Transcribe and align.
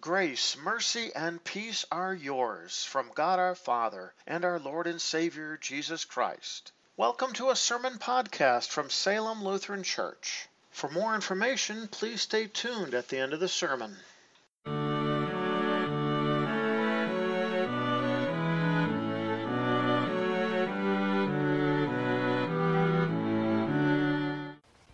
Grace, 0.00 0.56
mercy, 0.56 1.12
and 1.14 1.44
peace 1.44 1.84
are 1.92 2.14
yours 2.14 2.86
from 2.86 3.10
God 3.14 3.38
our 3.38 3.54
Father 3.54 4.14
and 4.26 4.46
our 4.46 4.58
Lord 4.58 4.86
and 4.86 4.98
Savior 4.98 5.58
Jesus 5.60 6.06
Christ. 6.06 6.72
Welcome 6.96 7.34
to 7.34 7.50
a 7.50 7.56
sermon 7.56 7.98
podcast 7.98 8.68
from 8.68 8.88
Salem 8.88 9.44
Lutheran 9.44 9.82
Church. 9.82 10.48
For 10.70 10.88
more 10.88 11.14
information, 11.14 11.86
please 11.88 12.22
stay 12.22 12.46
tuned 12.46 12.94
at 12.94 13.08
the 13.08 13.18
end 13.18 13.34
of 13.34 13.40
the 13.40 13.48
sermon. 13.48 13.94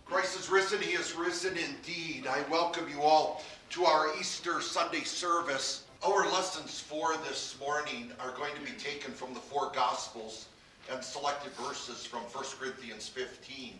Christ 0.04 0.40
is 0.40 0.48
risen, 0.50 0.82
he 0.82 0.94
is 0.94 1.14
risen 1.14 1.56
indeed. 1.56 2.26
I 2.26 2.42
welcome 2.50 2.88
you 2.88 3.02
all 3.02 3.44
to 3.76 3.84
our 3.84 4.06
Easter 4.18 4.62
Sunday 4.62 5.02
service. 5.02 5.84
Our 6.02 6.24
lessons 6.32 6.80
for 6.80 7.14
this 7.28 7.58
morning 7.60 8.10
are 8.18 8.30
going 8.30 8.54
to 8.54 8.60
be 8.62 8.70
taken 8.78 9.12
from 9.12 9.34
the 9.34 9.40
four 9.40 9.70
Gospels 9.74 10.46
and 10.90 11.04
selected 11.04 11.52
verses 11.52 12.06
from 12.06 12.20
1 12.20 12.44
Corinthians 12.58 13.06
15, 13.06 13.74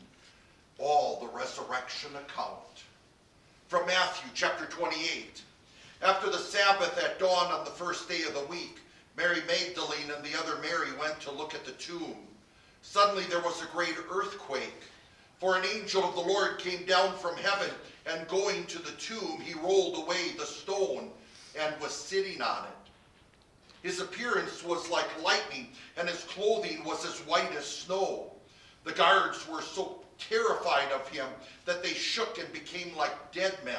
all 0.79 1.19
the 1.19 1.35
resurrection 1.35 2.11
account. 2.15 2.85
From 3.69 3.87
Matthew 3.87 4.31
chapter 4.35 4.67
28. 4.67 5.41
After 6.03 6.29
the 6.29 6.37
Sabbath 6.37 7.03
at 7.03 7.19
dawn 7.19 7.51
on 7.51 7.65
the 7.65 7.71
first 7.71 8.07
day 8.07 8.21
of 8.25 8.35
the 8.35 8.45
week, 8.51 8.81
Mary 9.17 9.41
Magdalene 9.49 10.11
and 10.15 10.23
the 10.23 10.39
other 10.39 10.61
Mary 10.61 10.95
went 11.01 11.19
to 11.21 11.33
look 11.33 11.55
at 11.55 11.65
the 11.65 11.73
tomb. 11.73 12.17
Suddenly 12.83 13.25
there 13.31 13.41
was 13.41 13.63
a 13.63 13.75
great 13.75 13.97
earthquake, 14.13 14.83
for 15.39 15.57
an 15.57 15.65
angel 15.75 16.05
of 16.05 16.15
the 16.15 16.21
Lord 16.21 16.59
came 16.59 16.85
down 16.87 17.17
from 17.17 17.37
heaven 17.37 17.71
and 18.07 18.29
going 18.29 18.65
to 18.67 18.79
the 18.79 18.93
tomb, 18.93 19.41
he 19.41 19.55
rolled 19.55 19.97
away 19.97 20.31
the 20.39 20.47
stone 20.47 21.11
and 21.61 21.75
was 21.81 21.93
sitting 21.93 22.41
on 22.41 22.65
it. 22.65 22.71
His 23.83 24.01
appearance 24.01 24.65
was 24.65 24.89
like 24.89 25.23
lightning, 25.23 25.69
and 25.97 26.09
his 26.09 26.25
clothing 26.25 26.85
was 26.85 27.05
as 27.05 27.21
white 27.27 27.55
as 27.57 27.65
snow. 27.65 28.33
The 28.85 28.93
guards 28.93 29.47
were 29.49 29.63
so 29.63 30.03
terrified 30.19 30.91
of 30.93 31.09
him 31.09 31.27
that 31.67 31.83
they 31.83 31.93
shook 31.93 32.39
and 32.39 32.53
became 32.53 32.97
like 32.97 33.33
dead 33.33 33.57
men. 33.65 33.77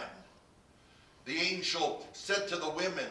The 1.26 1.38
angel 1.40 2.06
said 2.14 2.48
to 2.48 2.56
the 2.56 2.70
women, 2.70 3.10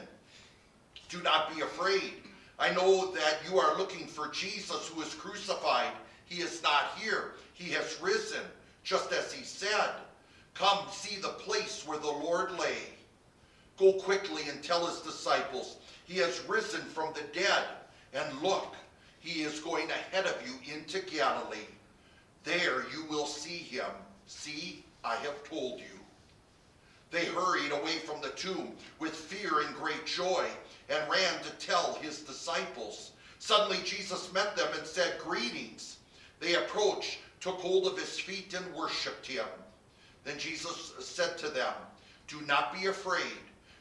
Do 1.08 1.20
not 1.22 1.54
be 1.54 1.60
afraid. 1.60 2.14
I 2.58 2.72
know 2.72 3.10
that 3.12 3.38
you 3.46 3.58
are 3.58 3.76
looking 3.76 4.06
for 4.06 4.28
Jesus 4.28 4.88
who 4.88 5.02
is 5.02 5.12
crucified. 5.14 5.92
He 6.24 6.40
is 6.40 6.62
not 6.62 6.92
here. 6.96 7.32
He 7.56 7.70
has 7.70 7.98
risen, 8.02 8.42
just 8.84 9.12
as 9.12 9.32
he 9.32 9.42
said. 9.42 9.90
Come 10.52 10.86
see 10.92 11.16
the 11.16 11.28
place 11.28 11.86
where 11.86 11.98
the 11.98 12.06
Lord 12.06 12.58
lay. 12.58 12.76
Go 13.78 13.94
quickly 13.94 14.42
and 14.50 14.62
tell 14.62 14.86
his 14.86 15.00
disciples, 15.00 15.78
He 16.04 16.18
has 16.18 16.46
risen 16.46 16.82
from 16.82 17.14
the 17.14 17.22
dead. 17.32 17.64
And 18.12 18.42
look, 18.42 18.76
he 19.20 19.40
is 19.42 19.60
going 19.60 19.90
ahead 19.90 20.26
of 20.26 20.36
you 20.46 20.52
into 20.74 21.00
Galilee. 21.00 21.56
There 22.44 22.84
you 22.92 23.06
will 23.08 23.26
see 23.26 23.56
him. 23.56 23.90
See, 24.26 24.84
I 25.02 25.16
have 25.16 25.42
told 25.44 25.80
you. 25.80 25.98
They 27.10 27.24
hurried 27.24 27.72
away 27.72 27.98
from 28.00 28.20
the 28.20 28.30
tomb 28.30 28.74
with 28.98 29.14
fear 29.14 29.60
and 29.60 29.74
great 29.74 30.04
joy 30.04 30.44
and 30.90 31.10
ran 31.10 31.42
to 31.42 31.66
tell 31.66 31.94
his 31.94 32.20
disciples. 32.20 33.12
Suddenly 33.38 33.78
Jesus 33.82 34.30
met 34.34 34.56
them 34.56 34.68
and 34.76 34.86
said, 34.86 35.18
Greetings. 35.18 35.96
They 36.38 36.54
approached, 36.54 37.18
took 37.40 37.56
hold 37.56 37.86
of 37.86 37.98
his 37.98 38.18
feet, 38.18 38.54
and 38.54 38.74
worshipped 38.74 39.26
him. 39.26 39.46
Then 40.24 40.38
Jesus 40.38 40.92
said 41.00 41.38
to 41.38 41.48
them, 41.48 41.72
Do 42.26 42.40
not 42.42 42.74
be 42.74 42.86
afraid. 42.86 43.22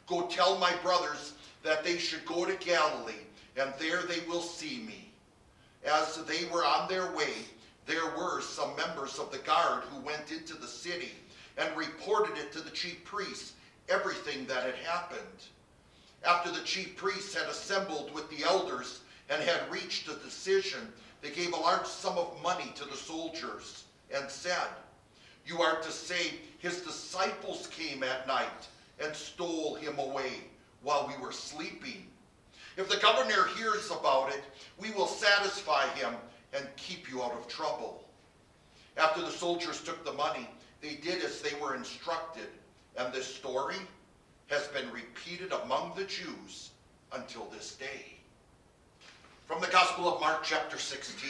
Go 0.08 0.28
tell 0.28 0.58
my 0.58 0.76
brothers 0.84 1.34
that 1.64 1.84
they 1.84 1.98
should 1.98 2.26
go 2.26 2.46
to 2.46 2.56
Galilee, 2.64 3.14
and 3.58 3.74
there 3.80 4.04
they 4.04 4.20
will 4.28 4.42
see 4.42 4.84
me. 4.86 5.12
As 5.84 6.18
they 6.26 6.46
were 6.46 6.64
on 6.64 6.88
their 6.88 7.12
way, 7.16 7.34
there 7.86 8.06
were 8.18 8.42
some 8.42 8.76
members 8.76 9.20
of 9.20 9.32
the 9.32 9.38
guard 9.40 9.84
who 9.84 10.00
went 10.02 10.32
into 10.32 10.56
the 10.56 10.68
city 10.68 11.12
and 11.58 11.76
reported 11.78 12.38
it 12.38 12.52
to 12.52 12.62
the 12.62 12.72
chief 12.72 13.04
priests, 13.06 13.54
everything 13.90 14.46
that 14.46 14.64
had 14.64 14.76
happened. 14.76 15.46
After 16.24 16.52
the 16.52 16.64
chief 16.64 16.96
priests 16.96 17.36
had 17.36 17.48
assembled 17.48 18.14
with 18.14 18.30
the 18.30 18.44
elders 18.44 19.02
and 19.30 19.42
had 19.42 19.72
reached 19.72 20.08
a 20.08 20.16
decision, 20.16 20.92
they 21.26 21.32
gave 21.32 21.54
a 21.54 21.60
large 21.60 21.88
sum 21.88 22.20
of 22.20 22.40
money 22.44 22.72
to 22.76 22.86
the 22.86 22.96
soldiers 22.96 23.86
and 24.14 24.30
said, 24.30 24.68
you 25.44 25.60
are 25.60 25.82
to 25.82 25.92
say, 25.92 26.36
His 26.60 26.82
disciples 26.82 27.68
came 27.68 28.04
at 28.04 28.28
night 28.28 28.68
and 29.04 29.16
stole 29.16 29.74
him 29.74 29.98
away 29.98 30.34
while 30.84 31.08
we 31.08 31.24
were 31.24 31.32
sleeping. 31.32 32.06
If 32.78 32.90
the 32.90 32.98
governor 32.98 33.48
hears 33.58 33.90
about 33.90 34.34
it, 34.34 34.44
we 34.78 34.92
will 34.92 35.08
satisfy 35.08 35.88
him 35.96 36.14
and 36.54 36.68
keep 36.76 37.10
you 37.10 37.24
out 37.24 37.34
of 37.34 37.48
trouble. 37.48 38.04
After 38.96 39.22
the 39.22 39.32
soldiers 39.32 39.82
took 39.82 40.06
the 40.06 40.14
money, 40.14 40.48
they 40.82 40.96
did 40.96 41.24
as 41.24 41.42
they 41.42 41.60
were 41.60 41.76
instructed, 41.76 42.50
and 42.98 43.12
this 43.12 43.26
story 43.26 43.78
has 44.48 44.68
been 44.68 44.92
repeated 44.92 45.52
among 45.64 45.94
the 45.96 46.06
Jews 46.06 46.70
until 47.14 47.46
this 47.46 47.74
day. 47.76 48.15
From 49.46 49.62
the 49.62 49.68
Gospel 49.68 50.12
of 50.12 50.20
Mark, 50.20 50.44
chapter 50.44 50.80
16. 50.80 51.30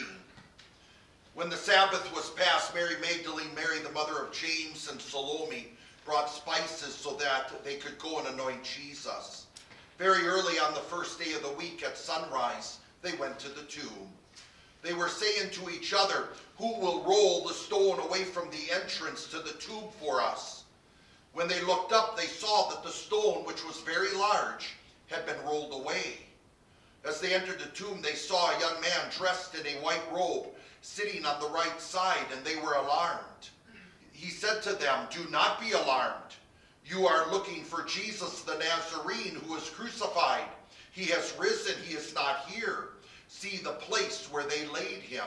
When 1.33 1.49
the 1.49 1.57
Sabbath 1.57 2.09
was 2.15 2.29
past, 2.29 2.73
Mary 2.73 2.95
Magdalene, 3.01 3.53
Mary 3.53 3.79
the 3.79 3.91
mother 3.91 4.23
of 4.23 4.31
James, 4.31 4.89
and 4.89 5.01
Salome 5.01 5.73
brought 6.05 6.29
spices 6.29 6.95
so 6.95 7.11
that 7.15 7.51
they 7.65 7.75
could 7.75 7.99
go 7.99 8.19
and 8.19 8.27
anoint 8.29 8.63
Jesus. 8.63 9.47
Very 9.97 10.25
early 10.25 10.57
on 10.59 10.73
the 10.73 10.79
first 10.79 11.19
day 11.19 11.33
of 11.33 11.41
the 11.41 11.51
week 11.57 11.83
at 11.83 11.97
sunrise, 11.97 12.77
they 13.01 13.11
went 13.17 13.37
to 13.39 13.49
the 13.49 13.63
tomb. 13.63 14.07
They 14.81 14.93
were 14.93 15.09
saying 15.09 15.49
to 15.51 15.69
each 15.69 15.93
other, 15.93 16.29
Who 16.57 16.73
will 16.79 17.03
roll 17.03 17.43
the 17.43 17.53
stone 17.53 17.99
away 17.99 18.23
from 18.23 18.49
the 18.49 18.73
entrance 18.73 19.27
to 19.27 19.39
the 19.39 19.59
tomb 19.59 19.89
for 19.99 20.21
us? 20.21 20.63
When 21.33 21.49
they 21.49 21.61
looked 21.63 21.91
up, 21.91 22.15
they 22.15 22.27
saw 22.27 22.69
that 22.69 22.81
the 22.81 22.91
stone, 22.91 23.43
which 23.43 23.65
was 23.65 23.81
very 23.81 24.13
large, 24.15 24.73
had 25.07 25.25
been 25.25 25.43
rolled 25.45 25.73
away. 25.73 26.19
As 27.05 27.19
they 27.19 27.35
entered 27.35 27.59
the 27.59 27.67
tomb, 27.67 28.01
they 28.01 28.13
saw 28.13 28.49
a 28.49 28.59
young 28.59 28.81
man 28.81 29.11
dressed 29.15 29.55
in 29.55 29.65
a 29.67 29.81
white 29.81 30.01
robe 30.11 30.47
sitting 30.81 31.25
on 31.25 31.39
the 31.39 31.49
right 31.49 31.79
side, 31.79 32.25
and 32.35 32.43
they 32.43 32.55
were 32.57 32.73
alarmed. 32.73 33.49
He 34.11 34.29
said 34.29 34.63
to 34.63 34.73
them, 34.73 35.07
Do 35.11 35.29
not 35.29 35.59
be 35.59 35.71
alarmed. 35.71 36.35
You 36.85 37.05
are 37.05 37.31
looking 37.31 37.63
for 37.63 37.83
Jesus 37.83 38.41
the 38.41 38.57
Nazarene 38.57 39.39
who 39.43 39.53
was 39.53 39.69
crucified. 39.69 40.45
He 40.91 41.05
has 41.05 41.35
risen, 41.37 41.75
he 41.83 41.95
is 41.95 42.13
not 42.15 42.45
here. 42.47 42.89
See 43.27 43.57
the 43.57 43.71
place 43.71 44.27
where 44.31 44.43
they 44.43 44.65
laid 44.67 45.01
him. 45.01 45.25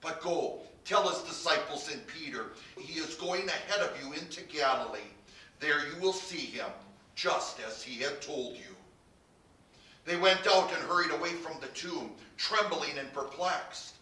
But 0.00 0.20
go, 0.20 0.60
tell 0.84 1.08
his 1.08 1.22
disciples 1.22 1.90
and 1.90 2.06
Peter, 2.06 2.52
he 2.78 3.00
is 3.00 3.14
going 3.14 3.48
ahead 3.48 3.80
of 3.80 3.96
you 4.02 4.12
into 4.12 4.42
Galilee. 4.42 5.00
There 5.58 5.88
you 5.88 6.00
will 6.00 6.12
see 6.12 6.46
him, 6.46 6.68
just 7.14 7.58
as 7.66 7.82
he 7.82 8.02
had 8.02 8.20
told 8.20 8.54
you. 8.54 8.75
They 10.06 10.16
went 10.16 10.46
out 10.46 10.72
and 10.72 10.82
hurried 10.84 11.10
away 11.10 11.30
from 11.30 11.60
the 11.60 11.66
tomb, 11.68 12.12
trembling 12.36 12.96
and 12.96 13.12
perplexed. 13.12 13.96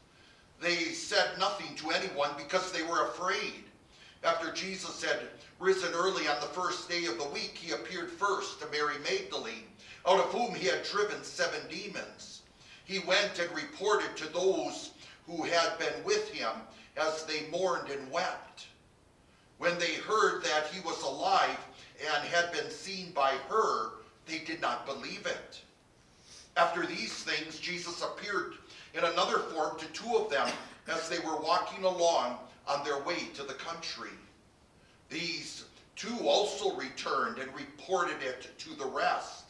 They 0.61 0.77
said 0.77 1.39
nothing 1.39 1.75
to 1.77 1.91
anyone 1.91 2.31
because 2.37 2.71
they 2.71 2.83
were 2.83 3.09
afraid. 3.09 3.65
After 4.23 4.53
Jesus 4.53 5.03
had 5.03 5.29
risen 5.59 5.95
early 5.95 6.29
on 6.29 6.41
the 6.41 6.47
first 6.47 6.91
day 6.91 7.07
of 7.07 7.19
the 7.19 7.29
week, 7.31 7.57
he 7.57 7.73
appeared 7.73 8.11
first 8.11 8.61
to 8.61 8.69
Mary 8.69 8.97
Magdalene, 9.03 9.65
out 10.07 10.21
of 10.21 10.27
whom 10.27 10.55
he 10.55 10.67
had 10.67 10.83
driven 10.83 11.23
seven 11.25 11.61
demons. 11.71 12.43
He 12.85 12.99
went 13.01 13.39
and 13.39 13.51
reported 13.57 14.15
to 14.19 14.33
those 14.33 14.91
who 15.27 15.43
had 15.45 15.79
been 15.79 16.05
with 16.05 16.31
him 16.31 16.53
as 16.99 17.25
they 17.25 17.49
mourned 17.51 17.91
and 17.91 18.11
wept. 18.11 18.67
When 19.57 19.79
they 19.79 19.95
heard 19.95 20.45
that 20.45 20.67
he 20.71 20.81
was 20.81 21.03
alive 21.03 21.59
and 22.15 22.25
had 22.25 22.53
been 22.53 22.71
seen 22.71 23.13
by 23.13 23.33
her, 23.49 23.93
they 24.27 24.41
did 24.41 24.61
not 24.61 24.85
believe 24.85 25.27
it. 25.27 25.61
After 26.57 26.87
these 26.87 27.13
things, 27.13 27.59
Jesus 27.59 28.03
appeared 28.03 28.55
in 28.95 29.05
another 29.05 29.39
form 29.39 29.79
to 29.79 29.87
two 29.87 30.17
of 30.17 30.31
them 30.31 30.49
as 30.89 31.09
they 31.09 31.19
were 31.19 31.41
walking 31.41 31.85
along 31.85 32.39
on 32.69 32.85
their 32.85 33.03
way 33.03 33.27
to 33.35 33.43
the 33.43 33.55
country. 33.55 34.11
These 35.11 35.65
two 35.97 36.17
also 36.25 36.77
returned 36.77 37.39
and 37.39 37.55
reported 37.55 38.23
it 38.23 38.57
to 38.59 38.75
the 38.75 38.87
rest, 38.87 39.45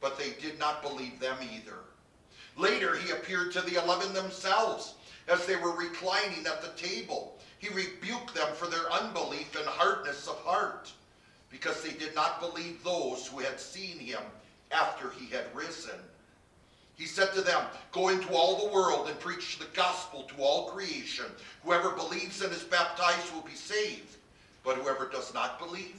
but 0.00 0.18
they 0.18 0.30
did 0.40 0.58
not 0.58 0.82
believe 0.82 1.20
them 1.20 1.36
either. 1.54 1.78
Later, 2.56 2.96
he 2.96 3.10
appeared 3.10 3.52
to 3.52 3.60
the 3.62 3.82
eleven 3.82 4.12
themselves 4.12 4.94
as 5.28 5.46
they 5.46 5.56
were 5.56 5.76
reclining 5.76 6.46
at 6.46 6.62
the 6.62 6.82
table. 6.82 7.38
He 7.58 7.68
rebuked 7.68 8.34
them 8.34 8.54
for 8.54 8.66
their 8.66 8.90
unbelief 8.90 9.54
and 9.56 9.66
hardness 9.66 10.26
of 10.26 10.38
heart, 10.38 10.90
because 11.50 11.82
they 11.82 11.92
did 11.92 12.14
not 12.14 12.40
believe 12.40 12.82
those 12.82 13.26
who 13.26 13.38
had 13.38 13.60
seen 13.60 13.98
him 13.98 14.22
after 14.70 15.10
he 15.10 15.26
had 15.26 15.44
risen. 15.54 15.98
He 17.00 17.06
said 17.06 17.32
to 17.32 17.40
them, 17.40 17.64
Go 17.92 18.10
into 18.10 18.34
all 18.34 18.58
the 18.58 18.74
world 18.74 19.08
and 19.08 19.18
preach 19.18 19.58
the 19.58 19.64
gospel 19.72 20.24
to 20.24 20.42
all 20.42 20.68
creation. 20.68 21.24
Whoever 21.64 21.92
believes 21.92 22.42
and 22.42 22.52
is 22.52 22.62
baptized 22.62 23.32
will 23.32 23.40
be 23.40 23.54
saved, 23.54 24.18
but 24.62 24.76
whoever 24.76 25.08
does 25.08 25.32
not 25.32 25.58
believe 25.58 25.96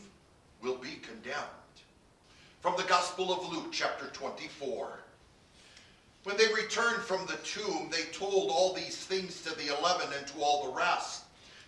will 0.62 0.75
be 0.75 1.01
condemned. 1.01 1.48
From 2.62 2.77
the 2.77 2.83
Gospel 2.83 3.33
of 3.33 3.51
Luke, 3.51 3.71
chapter 3.71 4.09
24. 4.13 5.00
When 6.21 6.38
they 6.38 6.53
returned 6.53 7.01
from 7.01 7.25
the 7.25 7.38
tomb, 7.38 7.89
they 7.92 8.03
told 8.13 8.51
all 8.51 8.74
these 8.74 8.98
things 8.98 9.42
to 9.42 9.57
the 9.57 9.75
eleven 9.75 10.07
and 10.15 10.27
to 10.27 10.39
all 10.39 10.65
the 10.65 10.77
rest. 10.77 11.24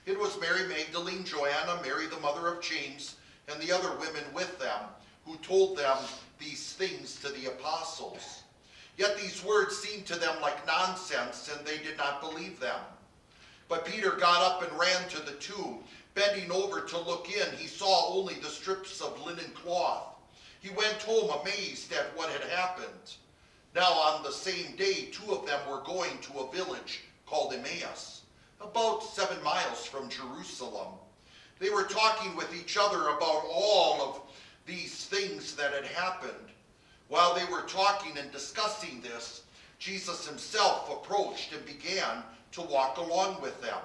It 0.06 0.20
was 0.20 0.40
Mary 0.40 0.68
Magdalene, 0.68 1.24
Joanna, 1.24 1.82
Mary 1.82 2.06
the 2.06 2.20
mother 2.20 2.50
of 2.50 2.62
James, 2.62 3.16
and 3.52 3.60
the 3.60 3.72
other 3.72 3.98
women 3.98 4.26
with 4.32 4.60
them, 4.60 4.82
who 5.26 5.38
told 5.38 5.76
them 5.76 5.98
these 6.38 6.74
things 6.74 7.16
to 7.22 7.30
the 7.30 7.48
apostles. 7.48 8.43
Yet 8.98 9.18
these 9.18 9.44
words 9.44 9.78
seemed 9.78 10.06
to 10.08 10.16
them 10.16 10.42
like 10.42 10.66
nonsense, 10.68 11.50
and 11.56 11.66
they 11.66 11.78
did 11.78 11.98
not 11.98 12.22
believe 12.22 12.60
them. 12.60 12.80
But 13.68 13.86
Peter 13.86 14.12
got 14.12 14.44
up 14.44 14.62
and 14.62 14.80
ran 14.80 15.10
to 15.10 15.22
the 15.22 15.34
tomb. 15.34 15.84
Bending 16.14 16.52
over 16.52 16.82
to 16.82 16.98
look 17.00 17.28
in, 17.30 17.58
he 17.58 17.66
saw 17.66 18.14
only 18.14 18.36
the 18.36 18.48
strips 18.48 19.02
of 19.02 19.26
linen 19.26 19.50
cloth. 19.56 20.16
He 20.60 20.70
went 20.70 21.02
home 21.02 21.32
amazed 21.42 21.92
at 21.92 22.16
what 22.16 22.30
had 22.30 22.44
happened. 22.52 23.16
Now, 23.76 23.92
on 23.92 24.22
the 24.22 24.32
same 24.32 24.76
day, 24.76 25.10
two 25.12 25.34
of 25.34 25.48
them 25.48 25.60
were 25.68 25.82
going 25.82 26.20
to 26.20 26.40
a 26.40 26.52
village 26.52 27.02
called 27.26 27.54
Emmaus, 27.54 28.22
about 28.62 29.04
seven 29.04 29.42
miles 29.44 29.86
from 29.86 30.10
Jerusalem. 30.10 30.94
They 31.58 31.72
were 31.72 31.84
talking 31.84 32.36
with 32.36 32.54
each 32.56 32.78
other 32.80 33.10
about 33.10 33.44
all 33.52 34.02
of 34.02 34.22
these 34.68 35.06
things 35.06 35.56
that 35.56 35.74
had 35.74 35.86
happened. 35.86 36.52
While 37.10 37.36
they 37.36 37.46
were 37.46 37.62
talking 37.62 38.18
and 38.18 38.32
discussing 38.32 39.02
this, 39.02 39.44
Jesus 39.80 40.28
himself 40.28 40.90
approached 40.90 41.54
and 41.54 41.66
began 41.66 42.24
to 42.54 42.62
walk 42.62 42.98
along 42.98 43.42
with 43.42 43.62
them. 43.62 43.80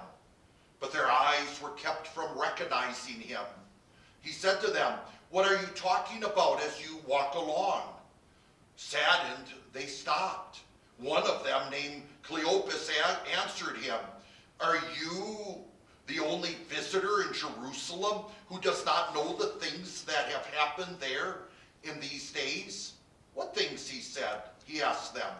But 0.80 0.92
their 0.92 1.10
eyes 1.10 1.60
were 1.62 1.70
kept 1.70 2.06
from 2.06 2.38
recognizing 2.38 3.20
him. 3.20 3.42
He 4.20 4.30
said 4.30 4.60
to 4.60 4.70
them, 4.70 4.94
What 5.30 5.46
are 5.50 5.60
you 5.60 5.66
talking 5.74 6.24
about 6.24 6.62
as 6.62 6.80
you 6.80 6.98
walk 7.06 7.34
along? 7.34 7.82
Saddened, 8.76 9.48
they 9.72 9.86
stopped. 9.86 10.60
One 10.98 11.24
of 11.24 11.44
them, 11.44 11.70
named 11.70 12.02
Cleopas, 12.22 12.90
answered 13.40 13.76
him, 13.78 13.98
Are 14.60 14.76
you 15.00 15.56
the 16.06 16.20
only 16.24 16.56
visitor 16.68 17.22
in 17.22 17.32
Jerusalem 17.32 18.24
who 18.46 18.60
does 18.60 18.84
not 18.84 19.14
know 19.14 19.36
the 19.36 19.58
things 19.64 20.04
that 20.04 20.26
have 20.26 20.46
happened 20.46 20.96
there 21.00 21.38
in 21.82 21.98
these 22.00 22.30
days? 22.32 22.92
What 23.38 23.54
things, 23.54 23.88
he 23.88 24.00
said, 24.00 24.42
he 24.64 24.82
asked 24.82 25.14
them. 25.14 25.32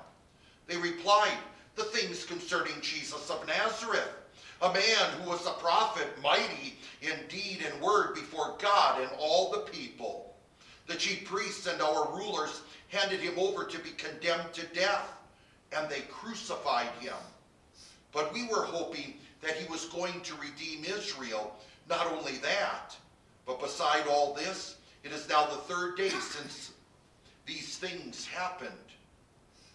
They 0.69 0.77
replied, 0.77 1.37
The 1.75 1.83
things 1.83 2.25
concerning 2.25 2.81
Jesus 2.81 3.29
of 3.29 3.45
Nazareth, 3.45 4.15
a 4.62 4.73
man 4.73 5.11
who 5.21 5.29
was 5.29 5.45
a 5.45 5.59
prophet, 5.59 6.06
mighty 6.23 6.79
in 7.03 7.19
deed 7.29 7.67
and 7.67 7.83
word 7.83 8.15
before 8.15 8.56
God 8.61 9.00
and 9.03 9.11
all 9.19 9.50
the 9.50 9.69
people. 9.73 10.37
The 10.87 10.95
chief 10.95 11.25
priests 11.25 11.67
and 11.67 11.83
our 11.83 12.17
rulers 12.17 12.61
handed 12.87 13.19
him 13.19 13.37
over 13.37 13.65
to 13.65 13.79
be 13.81 13.91
condemned 13.91 14.53
to 14.53 14.67
death, 14.67 15.12
and 15.77 15.91
they 15.91 16.03
crucified 16.03 16.93
him. 17.01 17.17
But 18.12 18.33
we 18.33 18.44
were 18.47 18.62
hoping 18.62 19.15
that 19.41 19.56
he 19.56 19.69
was 19.69 19.87
going 19.87 20.21
to 20.21 20.37
redeem 20.37 20.85
Israel. 20.85 21.56
Not 21.89 22.06
only 22.12 22.37
that, 22.37 22.97
but 23.44 23.61
beside 23.61 24.06
all 24.06 24.35
this, 24.35 24.77
it 25.03 25.11
is 25.11 25.29
now 25.29 25.47
the 25.47 25.56
third 25.56 25.97
day 25.97 26.11
since 26.11 26.71
these 27.49 27.79
things 27.79 28.27
happened. 28.27 28.71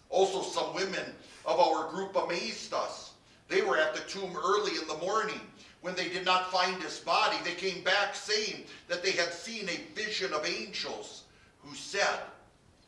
Also, 0.08 0.42
some 0.42 0.74
women 0.74 1.04
of 1.44 1.58
our 1.58 1.90
group 1.90 2.16
amazed 2.16 2.72
us. 2.72 3.14
They 3.48 3.62
were 3.62 3.76
at 3.76 3.94
the 3.94 4.00
tomb 4.02 4.34
early 4.36 4.78
in 4.80 4.86
the 4.86 5.04
morning. 5.04 5.40
When 5.80 5.96
they 5.96 6.08
did 6.08 6.24
not 6.24 6.50
find 6.50 6.80
his 6.80 7.00
body, 7.00 7.36
they 7.44 7.54
came 7.54 7.82
back 7.82 8.14
saying 8.14 8.64
that 8.88 9.02
they 9.02 9.10
had 9.10 9.32
seen 9.32 9.68
a 9.68 10.00
vision 10.00 10.32
of 10.32 10.46
angels 10.46 11.24
who 11.62 11.74
said 11.74 12.20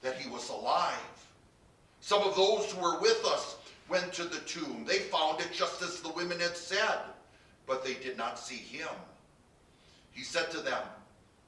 that 0.03 0.17
he 0.17 0.31
was 0.31 0.49
alive. 0.49 0.95
Some 2.01 2.23
of 2.23 2.37
those 2.37 2.71
who 2.71 2.81
were 2.81 3.01
with 3.01 3.23
us 3.27 3.57
went 3.89 4.13
to 4.15 4.25
the 4.25 4.39
tomb. 4.41 4.85
They 4.87 4.99
found 4.99 5.41
it 5.41 5.53
just 5.53 5.83
as 5.83 6.01
the 6.01 6.13
women 6.13 6.39
had 6.39 6.57
said, 6.57 7.01
but 7.67 7.85
they 7.85 7.95
did 7.95 8.17
not 8.17 8.39
see 8.39 8.55
him. 8.55 8.89
He 10.13 10.23
said 10.23 10.51
to 10.53 10.61
them, 10.61 10.83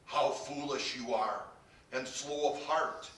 How 0.06 0.30
foolish 0.30 0.96
you 0.96 1.14
are, 1.14 1.44
and 1.92 2.06
slow 2.06 2.52
of 2.52 2.62
heart 2.64 3.08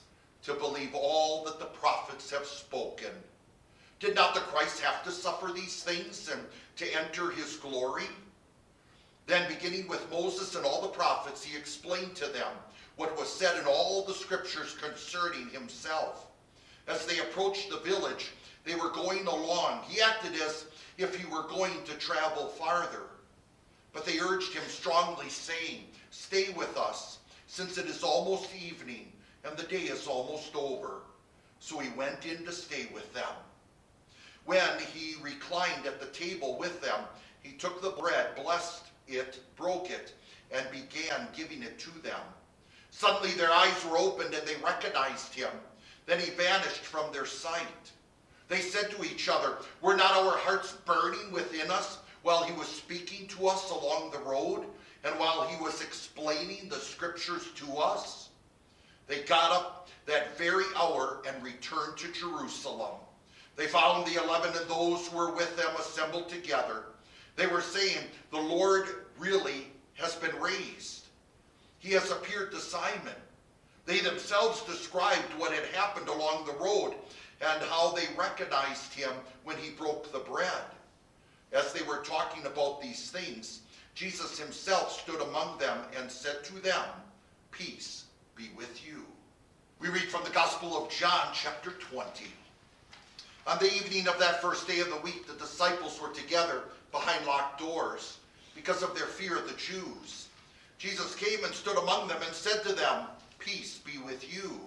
to 0.42 0.54
believe 0.54 0.94
all 0.94 1.44
that 1.44 1.58
the 1.58 1.66
prophets 1.66 2.30
have 2.30 2.46
spoken. 2.46 3.10
Did 3.98 4.14
not 4.14 4.34
the 4.34 4.40
Christ 4.40 4.80
have 4.80 5.04
to 5.04 5.10
suffer 5.10 5.52
these 5.52 5.82
things 5.82 6.30
and 6.30 6.40
to 6.76 6.98
enter 6.98 7.30
his 7.30 7.56
glory? 7.56 8.08
Then, 9.26 9.46
beginning 9.48 9.86
with 9.86 10.10
Moses 10.10 10.56
and 10.56 10.64
all 10.64 10.80
the 10.80 10.88
prophets, 10.88 11.44
he 11.44 11.56
explained 11.56 12.16
to 12.16 12.26
them 12.26 12.52
what 12.96 13.16
was 13.18 13.28
said 13.28 13.58
in 13.58 13.66
all 13.66 14.04
the 14.04 14.14
scriptures 14.14 14.76
concerning 14.80 15.48
himself. 15.50 16.26
As 16.88 17.06
they 17.06 17.18
approached 17.18 17.70
the 17.70 17.78
village, 17.78 18.32
they 18.64 18.74
were 18.74 18.90
going 18.90 19.26
along. 19.26 19.82
He 19.86 20.00
acted 20.00 20.34
as 20.40 20.66
if 20.96 21.14
he 21.14 21.26
were 21.26 21.44
going 21.44 21.82
to 21.84 21.94
travel 21.94 22.48
farther. 22.48 23.04
But 23.92 24.06
they 24.06 24.18
urged 24.18 24.54
him 24.54 24.62
strongly, 24.66 25.28
saying, 25.28 25.84
Stay 26.10 26.50
with 26.56 26.76
us, 26.76 27.18
since 27.46 27.78
it 27.78 27.86
is 27.86 28.02
almost 28.02 28.48
evening 28.54 29.12
and 29.44 29.56
the 29.56 29.64
day 29.64 29.84
is 29.84 30.06
almost 30.06 30.54
over. 30.54 31.02
So 31.60 31.78
he 31.78 31.90
went 31.96 32.26
in 32.26 32.44
to 32.44 32.52
stay 32.52 32.88
with 32.92 33.12
them. 33.14 33.32
When 34.46 34.78
he 34.92 35.14
reclined 35.22 35.86
at 35.86 36.00
the 36.00 36.06
table 36.06 36.56
with 36.58 36.80
them, 36.80 37.00
he 37.42 37.52
took 37.52 37.82
the 37.82 37.90
bread, 37.90 38.34
blessed 38.36 38.84
it, 39.06 39.38
broke 39.56 39.90
it, 39.90 40.14
and 40.50 40.66
began 40.70 41.28
giving 41.34 41.62
it 41.62 41.78
to 41.80 41.90
them. 42.02 42.20
Suddenly 42.90 43.32
their 43.32 43.52
eyes 43.52 43.84
were 43.84 43.98
opened 43.98 44.34
and 44.34 44.46
they 44.46 44.56
recognized 44.56 45.34
him. 45.34 45.50
Then 46.06 46.18
he 46.18 46.30
vanished 46.30 46.80
from 46.80 47.12
their 47.12 47.26
sight. 47.26 47.92
They 48.48 48.60
said 48.60 48.90
to 48.90 49.04
each 49.04 49.28
other, 49.28 49.58
Were 49.80 49.96
not 49.96 50.16
our 50.16 50.36
hearts 50.36 50.72
burning 50.84 51.30
within 51.30 51.70
us 51.70 51.98
while 52.22 52.42
he 52.42 52.52
was 52.52 52.66
speaking 52.66 53.28
to 53.28 53.46
us 53.46 53.70
along 53.70 54.10
the 54.10 54.18
road 54.18 54.64
and 55.04 55.18
while 55.20 55.46
he 55.46 55.62
was 55.62 55.80
explaining 55.80 56.68
the 56.68 56.76
scriptures 56.76 57.50
to 57.56 57.76
us? 57.76 58.29
They 59.10 59.22
got 59.22 59.50
up 59.50 59.88
that 60.06 60.38
very 60.38 60.64
hour 60.76 61.20
and 61.26 61.42
returned 61.42 61.96
to 61.98 62.12
Jerusalem. 62.12 62.94
They 63.56 63.66
found 63.66 64.06
the 64.06 64.22
eleven 64.22 64.56
and 64.56 64.70
those 64.70 65.08
who 65.08 65.16
were 65.16 65.34
with 65.34 65.56
them 65.56 65.74
assembled 65.80 66.28
together. 66.28 66.84
They 67.34 67.48
were 67.48 67.60
saying, 67.60 68.04
The 68.30 68.40
Lord 68.40 68.86
really 69.18 69.66
has 69.94 70.14
been 70.14 70.38
raised. 70.40 71.06
He 71.80 71.90
has 71.90 72.12
appeared 72.12 72.52
to 72.52 72.60
Simon. 72.60 73.16
They 73.84 73.98
themselves 73.98 74.62
described 74.62 75.34
what 75.38 75.52
had 75.52 75.66
happened 75.74 76.06
along 76.06 76.46
the 76.46 76.64
road 76.64 76.94
and 77.40 77.62
how 77.64 77.90
they 77.90 78.06
recognized 78.16 78.94
him 78.94 79.10
when 79.42 79.56
he 79.56 79.70
broke 79.70 80.12
the 80.12 80.20
bread. 80.20 80.62
As 81.52 81.72
they 81.72 81.82
were 81.82 82.04
talking 82.04 82.46
about 82.46 82.80
these 82.80 83.10
things, 83.10 83.62
Jesus 83.96 84.38
himself 84.38 85.00
stood 85.00 85.20
among 85.20 85.58
them 85.58 85.78
and 85.98 86.08
said 86.08 86.44
to 86.44 86.60
them, 86.60 86.84
Peace 87.50 88.04
be 88.40 88.50
with 88.56 88.86
you. 88.86 89.04
We 89.80 89.88
read 89.88 90.08
from 90.08 90.24
the 90.24 90.30
Gospel 90.30 90.82
of 90.82 90.90
John, 90.90 91.28
chapter 91.34 91.72
20. 91.72 92.24
On 93.46 93.58
the 93.58 93.70
evening 93.74 94.08
of 94.08 94.18
that 94.18 94.40
first 94.40 94.66
day 94.66 94.80
of 94.80 94.88
the 94.88 95.00
week, 95.00 95.26
the 95.26 95.34
disciples 95.34 96.00
were 96.00 96.08
together 96.08 96.62
behind 96.90 97.26
locked 97.26 97.60
doors 97.60 98.16
because 98.54 98.82
of 98.82 98.94
their 98.94 99.06
fear 99.06 99.36
of 99.36 99.46
the 99.46 99.58
Jews. 99.58 100.28
Jesus 100.78 101.14
came 101.16 101.44
and 101.44 101.52
stood 101.52 101.76
among 101.76 102.08
them 102.08 102.16
and 102.24 102.34
said 102.34 102.62
to 102.62 102.72
them, 102.72 103.04
Peace 103.38 103.78
be 103.78 103.98
with 104.06 104.32
you. 104.34 104.58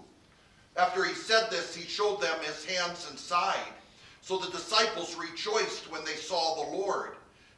After 0.77 1.03
he 1.03 1.15
said 1.15 1.49
this, 1.49 1.75
he 1.75 1.87
showed 1.87 2.21
them 2.21 2.39
his 2.43 2.65
hands 2.65 3.07
and 3.09 3.17
side. 3.17 3.73
So 4.21 4.37
the 4.37 4.51
disciples 4.51 5.15
rejoiced 5.15 5.91
when 5.91 6.05
they 6.05 6.15
saw 6.15 6.55
the 6.55 6.77
Lord. 6.77 7.13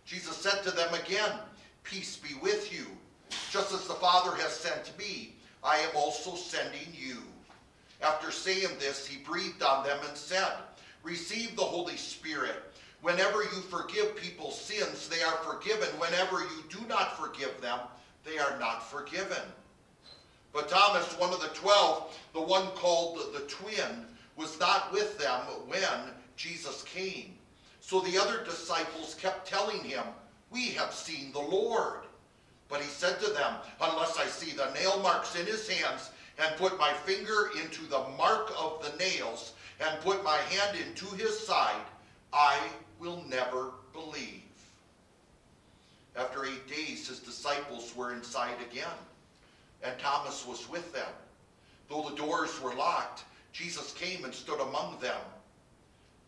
Jesus 0.05 0.37
said 0.37 0.63
to 0.63 0.71
them 0.71 0.93
again, 0.93 1.31
Peace 1.83 2.15
be 2.15 2.35
with 2.41 2.71
you. 2.71 2.85
Just 3.51 3.73
as 3.73 3.85
the 3.85 3.95
Father 3.95 4.33
has 4.37 4.53
sent 4.53 4.97
me, 4.97 5.34
I 5.65 5.77
am 5.77 5.95
also 5.95 6.35
sending 6.35 6.87
you. 6.93 7.17
After 8.01 8.29
saying 8.29 8.77
this, 8.79 9.07
he 9.07 9.17
breathed 9.23 9.63
on 9.63 9.83
them 9.83 9.97
and 10.07 10.15
said, 10.15 10.53
Receive 11.01 11.55
the 11.55 11.63
Holy 11.63 11.97
Spirit. 11.97 12.61
Whenever 13.01 13.43
you 13.43 13.61
forgive 13.69 14.15
people's 14.15 14.59
sins, 14.59 15.09
they 15.09 15.23
are 15.23 15.37
forgiven. 15.37 15.89
Whenever 15.99 16.41
you 16.41 16.63
do 16.69 16.79
not 16.87 17.17
forgive 17.17 17.59
them, 17.61 17.79
they 18.23 18.37
are 18.37 18.59
not 18.59 18.89
forgiven. 18.89 19.41
But 20.53 20.69
Thomas, 20.69 21.17
one 21.19 21.33
of 21.33 21.41
the 21.41 21.49
twelve, 21.49 22.15
the 22.33 22.41
one 22.41 22.67
called 22.75 23.19
the 23.33 23.41
twin, 23.41 24.05
was 24.35 24.59
not 24.59 24.91
with 24.91 25.17
them 25.17 25.41
when 25.67 26.13
Jesus 26.35 26.83
came. 26.83 27.33
So 27.81 28.01
the 28.01 28.17
other 28.17 28.43
disciples 28.43 29.15
kept 29.15 29.47
telling 29.47 29.83
him, 29.83 30.03
We 30.51 30.69
have 30.69 30.93
seen 30.93 31.31
the 31.31 31.39
Lord. 31.39 32.04
But 32.69 32.81
he 32.81 32.87
said 32.87 33.19
to 33.19 33.31
them, 33.31 33.55
Unless 33.81 34.17
I 34.17 34.25
see 34.25 34.55
the 34.55 34.71
nail 34.73 34.99
marks 35.01 35.35
in 35.35 35.45
his 35.45 35.67
hands, 35.67 36.11
and 36.37 36.55
put 36.57 36.77
my 36.77 36.91
finger 36.91 37.51
into 37.61 37.83
the 37.85 38.05
mark 38.17 38.51
of 38.59 38.83
the 38.83 38.97
nails, 38.97 39.53
and 39.79 40.01
put 40.01 40.23
my 40.23 40.37
hand 40.37 40.77
into 40.77 41.05
his 41.15 41.39
side, 41.39 41.85
I 42.33 42.57
will 42.99 43.23
never 43.27 43.71
believe. 43.93 44.41
After 46.15 46.45
eight 46.45 46.67
days, 46.67 47.07
his 47.07 47.19
disciples 47.19 47.95
were 47.95 48.13
inside 48.13 48.55
again, 48.71 48.87
and 49.83 49.97
Thomas 49.99 50.45
was 50.45 50.69
with 50.69 50.93
them. 50.93 51.07
Though 51.89 52.09
the 52.09 52.15
doors 52.15 52.61
were 52.61 52.73
locked, 52.73 53.23
Jesus 53.51 53.93
came 53.93 54.25
and 54.25 54.33
stood 54.33 54.59
among 54.59 54.99
them. 54.99 55.21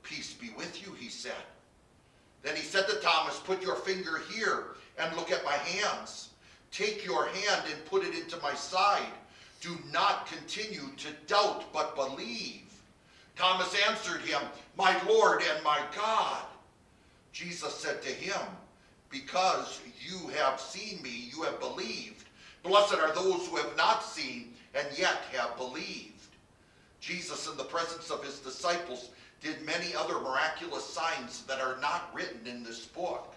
Peace 0.04 0.34
be 0.34 0.50
with 0.52 0.86
you, 0.86 0.94
he 0.94 1.10
said. 1.10 1.34
Then 2.44 2.56
he 2.56 2.62
said 2.62 2.88
to 2.88 3.00
Thomas, 3.00 3.40
Put 3.40 3.62
your 3.62 3.76
finger 3.76 4.22
here 4.32 4.76
and 4.98 5.16
look 5.16 5.32
at 5.32 5.46
my 5.46 5.54
hands. 5.54 6.30
Take 6.72 7.06
your 7.06 7.28
hand 7.28 7.64
and 7.72 7.86
put 7.86 8.04
it 8.04 8.16
into 8.16 8.42
my 8.42 8.54
side. 8.54 9.12
Do 9.62 9.78
not 9.92 10.28
continue 10.28 10.90
to 10.98 11.08
doubt, 11.26 11.72
but 11.74 11.96
believe. 11.96 12.64
Thomas 13.36 13.74
answered 13.88 14.22
him, 14.22 14.42
My 14.78 15.00
Lord 15.08 15.42
and 15.54 15.64
my 15.64 15.80
God. 15.96 16.44
Jesus 17.32 17.74
said 17.74 18.02
to 18.02 18.10
him, 18.10 18.40
Because 19.10 19.82
you 20.00 20.28
have 20.30 20.60
seen 20.60 21.02
me, 21.02 21.30
you 21.34 21.44
have 21.44 21.60
believed. 21.60 22.26
Blessed 22.64 22.96
are 22.96 23.14
those 23.14 23.48
who 23.48 23.56
have 23.58 23.78
not 23.78 24.04
seen 24.04 24.54
and 24.76 24.88
yet 24.98 25.24
have 25.34 25.56
believed. 25.58 26.14
Jesus, 27.00 27.48
in 27.48 27.58
the 27.58 27.64
presence 27.64 28.10
of 28.10 28.24
his 28.24 28.40
disciples, 28.40 29.10
did 29.42 29.62
many 29.66 29.96
other 29.96 30.20
miraculous 30.20 30.84
signs 30.84 31.44
that 31.44 31.62
are 31.62 31.78
not 31.80 32.10
written 32.14 32.46
in 32.48 32.64
this 32.64 32.86
book. 32.86 33.36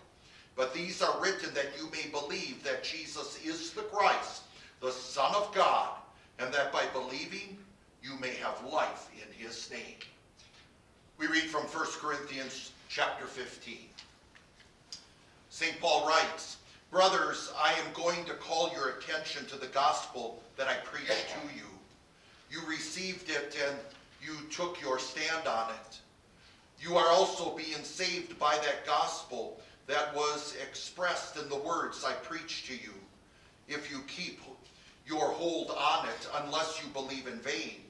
But 0.56 0.74
these 0.74 1.02
are 1.02 1.20
written 1.20 1.54
that 1.54 1.72
you 1.78 1.90
may 1.90 2.10
believe 2.10 2.62
that 2.64 2.84
Jesus 2.84 3.38
is 3.44 3.70
the 3.70 3.82
Christ, 3.82 4.42
the 4.80 4.90
Son 4.90 5.34
of 5.34 5.54
God, 5.54 5.90
and 6.38 6.52
that 6.52 6.72
by 6.72 6.84
believing 6.92 7.58
you 8.02 8.18
may 8.20 8.34
have 8.34 8.64
life 8.70 9.08
in 9.14 9.32
his 9.32 9.70
name. 9.70 9.96
We 11.18 11.26
read 11.26 11.44
from 11.44 11.62
1 11.62 11.86
Corinthians 12.00 12.72
chapter 12.88 13.26
15. 13.26 13.76
St. 15.50 15.80
Paul 15.80 16.06
writes, 16.08 16.56
Brothers, 16.90 17.52
I 17.56 17.72
am 17.74 17.92
going 17.92 18.24
to 18.24 18.34
call 18.34 18.72
your 18.72 18.90
attention 18.90 19.46
to 19.46 19.56
the 19.56 19.68
gospel 19.68 20.42
that 20.56 20.66
I 20.66 20.74
preached 20.84 21.10
to 21.10 21.56
you. 21.56 21.66
You 22.50 22.66
received 22.66 23.30
it 23.30 23.56
and 23.68 23.76
you 24.22 24.34
took 24.50 24.80
your 24.80 24.98
stand 24.98 25.46
on 25.46 25.70
it. 25.70 25.98
You 26.80 26.96
are 26.96 27.08
also 27.08 27.54
being 27.54 27.84
saved 27.84 28.38
by 28.38 28.56
that 28.56 28.86
gospel 28.86 29.60
that 29.90 30.14
was 30.14 30.54
expressed 30.62 31.36
in 31.36 31.48
the 31.48 31.56
words 31.56 32.04
I 32.04 32.12
preached 32.12 32.66
to 32.66 32.74
you, 32.74 32.94
if 33.66 33.90
you 33.90 34.02
keep 34.06 34.40
your 35.04 35.30
hold 35.32 35.70
on 35.70 36.08
it, 36.08 36.28
unless 36.44 36.80
you 36.80 36.88
believe 36.90 37.26
in 37.26 37.40
vain. 37.40 37.82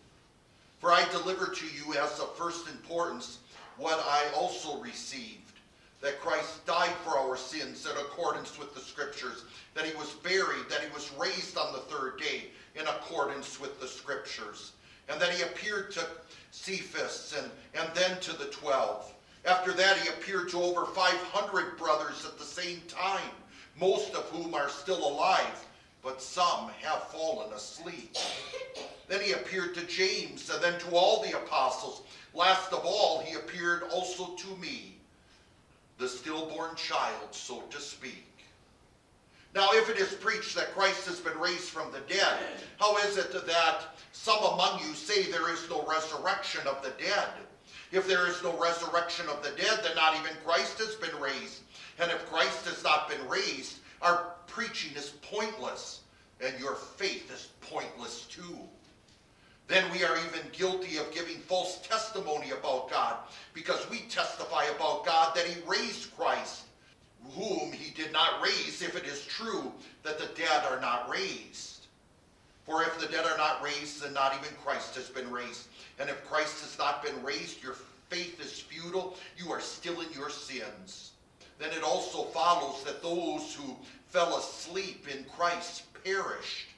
For 0.79 0.93
I 0.93 1.07
delivered 1.11 1.55
to 1.57 1.67
you 1.67 1.95
as 1.99 2.19
of 2.19 2.35
first 2.37 2.67
importance 2.69 3.41
what 3.77 4.03
I 4.07 4.25
also 4.35 4.81
received 4.81 5.53
that 6.01 6.21
Christ 6.21 6.65
died 6.65 6.95
for 7.05 7.19
our 7.19 7.37
sins 7.37 7.85
in 7.85 7.93
accordance 7.99 8.59
with 8.59 8.75
the 8.75 8.81
Scriptures, 8.81 9.45
that 9.75 9.85
he 9.85 9.95
was 9.99 10.13
buried, 10.23 10.71
that 10.71 10.81
he 10.81 10.91
was 10.95 11.13
raised 11.19 11.59
on 11.59 11.75
the 11.75 11.81
third 11.81 12.19
day 12.19 12.45
in 12.75 12.87
accordance 12.87 13.61
with 13.61 13.79
the 13.79 13.87
Scriptures, 13.87 14.73
and 15.11 15.21
that 15.21 15.31
he 15.35 15.43
appeared 15.43 15.91
to 15.93 16.07
Cephas 16.51 17.35
and, 17.39 17.51
and 17.75 17.95
then 17.95 18.19
to 18.21 18.37
the 18.39 18.47
twelve. 18.47 19.13
After 19.45 19.73
that, 19.73 19.97
he 19.99 20.09
appeared 20.09 20.49
to 20.51 20.63
over 20.63 20.85
500 20.85 21.79
brothers 21.79 22.27
at 22.27 22.39
the 22.39 22.45
same 22.45 22.83
time, 22.89 23.31
most 23.79 24.15
of 24.15 24.25
whom 24.25 24.55
are 24.55 24.69
still 24.69 25.09
alive, 25.09 25.67
but 26.03 26.21
some 26.21 26.71
have 26.83 27.09
fallen 27.09 27.53
asleep. 27.53 28.17
Then 29.09 29.21
he 29.21 29.33
appeared 29.33 29.75
to 29.75 29.87
James, 29.87 30.51
and 30.51 30.63
then 30.63 30.79
to 30.81 30.95
all 30.95 31.23
the 31.23 31.37
apostles. 31.37 32.03
Last 32.35 32.73
of 32.73 32.85
all, 32.85 33.21
he 33.21 33.35
appeared 33.35 33.83
also 33.91 34.35
to 34.35 34.57
me 34.57 34.99
the 35.99 36.09
stillborn 36.09 36.75
child, 36.77 37.29
so 37.33 37.63
to 37.71 37.81
speak. 37.81 38.27
Now, 39.55 39.69
if 39.73 39.91
it 39.91 39.99
is 39.99 40.15
preached 40.15 40.55
that 40.55 40.75
Christ 40.75 41.07
has 41.07 41.19
been 41.19 41.39
raised 41.39 41.71
from 41.71 41.91
the 41.91 42.01
dead, 42.01 42.39
how 42.79 42.97
is 42.99 43.17
it 43.17 43.33
that 43.33 43.97
some 44.13 44.39
among 44.39 44.81
you 44.81 44.95
say 44.95 45.25
there 45.25 45.53
is 45.53 45.69
no 45.69 45.85
resurrection 45.87 46.67
of 46.69 46.83
the 46.83 46.91
dead? 47.03 47.29
If 47.93 48.07
there 48.07 48.29
is 48.29 48.43
no 48.43 48.57
resurrection 48.59 49.29
of 49.29 49.43
the 49.43 49.51
dead, 49.51 49.81
then 49.83 49.97
not 49.97 50.15
even 50.15 50.37
Christ 50.45 50.79
has 50.79 50.95
been 50.97 51.19
raised. 51.21 51.61
And 51.99 52.11
if 52.11 52.31
Christ 52.31 52.67
has 52.67 52.83
not 52.85 53.09
been 53.09 53.27
raised, 53.29 53.79
our 54.01 54.35
preaching 54.47 54.97
is 54.97 55.11
pointless, 55.23 56.01
and 56.41 56.59
your 56.59 56.75
faith 56.75 57.33
is 57.33 57.49
pointless 57.61 58.27
too 58.27 58.59
then 59.71 59.91
we 59.93 60.03
are 60.03 60.17
even 60.17 60.51
guilty 60.51 60.97
of 60.97 61.13
giving 61.13 61.37
false 61.37 61.79
testimony 61.79 62.51
about 62.51 62.91
God 62.91 63.19
because 63.55 63.89
we 63.89 64.01
testify 64.09 64.65
about 64.65 65.07
God 65.07 65.33
that 65.37 65.47
he 65.47 65.63
raised 65.65 66.15
Christ, 66.17 66.65
whom 67.37 67.71
he 67.71 67.95
did 67.95 68.13
not 68.13 68.43
raise, 68.43 68.83
if 68.83 68.97
it 68.97 69.05
is 69.05 69.25
true 69.25 69.73
that 70.03 70.19
the 70.19 70.27
dead 70.35 70.65
are 70.69 70.81
not 70.81 71.09
raised. 71.09 71.87
For 72.67 72.83
if 72.83 72.99
the 72.99 73.07
dead 73.07 73.25
are 73.25 73.39
not 73.39 73.63
raised, 73.63 74.03
then 74.03 74.13
not 74.13 74.35
even 74.35 74.53
Christ 74.65 74.97
has 74.97 75.09
been 75.09 75.31
raised. 75.31 75.69
And 76.01 76.09
if 76.09 76.27
Christ 76.27 76.63
has 76.63 76.79
not 76.79 77.05
been 77.05 77.23
raised, 77.23 77.63
your 77.63 77.77
faith 78.09 78.41
is 78.41 78.59
futile, 78.59 79.19
you 79.37 79.53
are 79.53 79.61
still 79.61 80.01
in 80.01 80.11
your 80.13 80.31
sins. 80.31 81.13
Then 81.59 81.73
it 81.73 81.83
also 81.83 82.25
follows 82.25 82.83
that 82.85 83.03
those 83.03 83.55
who 83.55 83.77
fell 84.07 84.39
asleep 84.39 85.07
in 85.15 85.27
Christ 85.37 85.83
perished. 86.03 86.69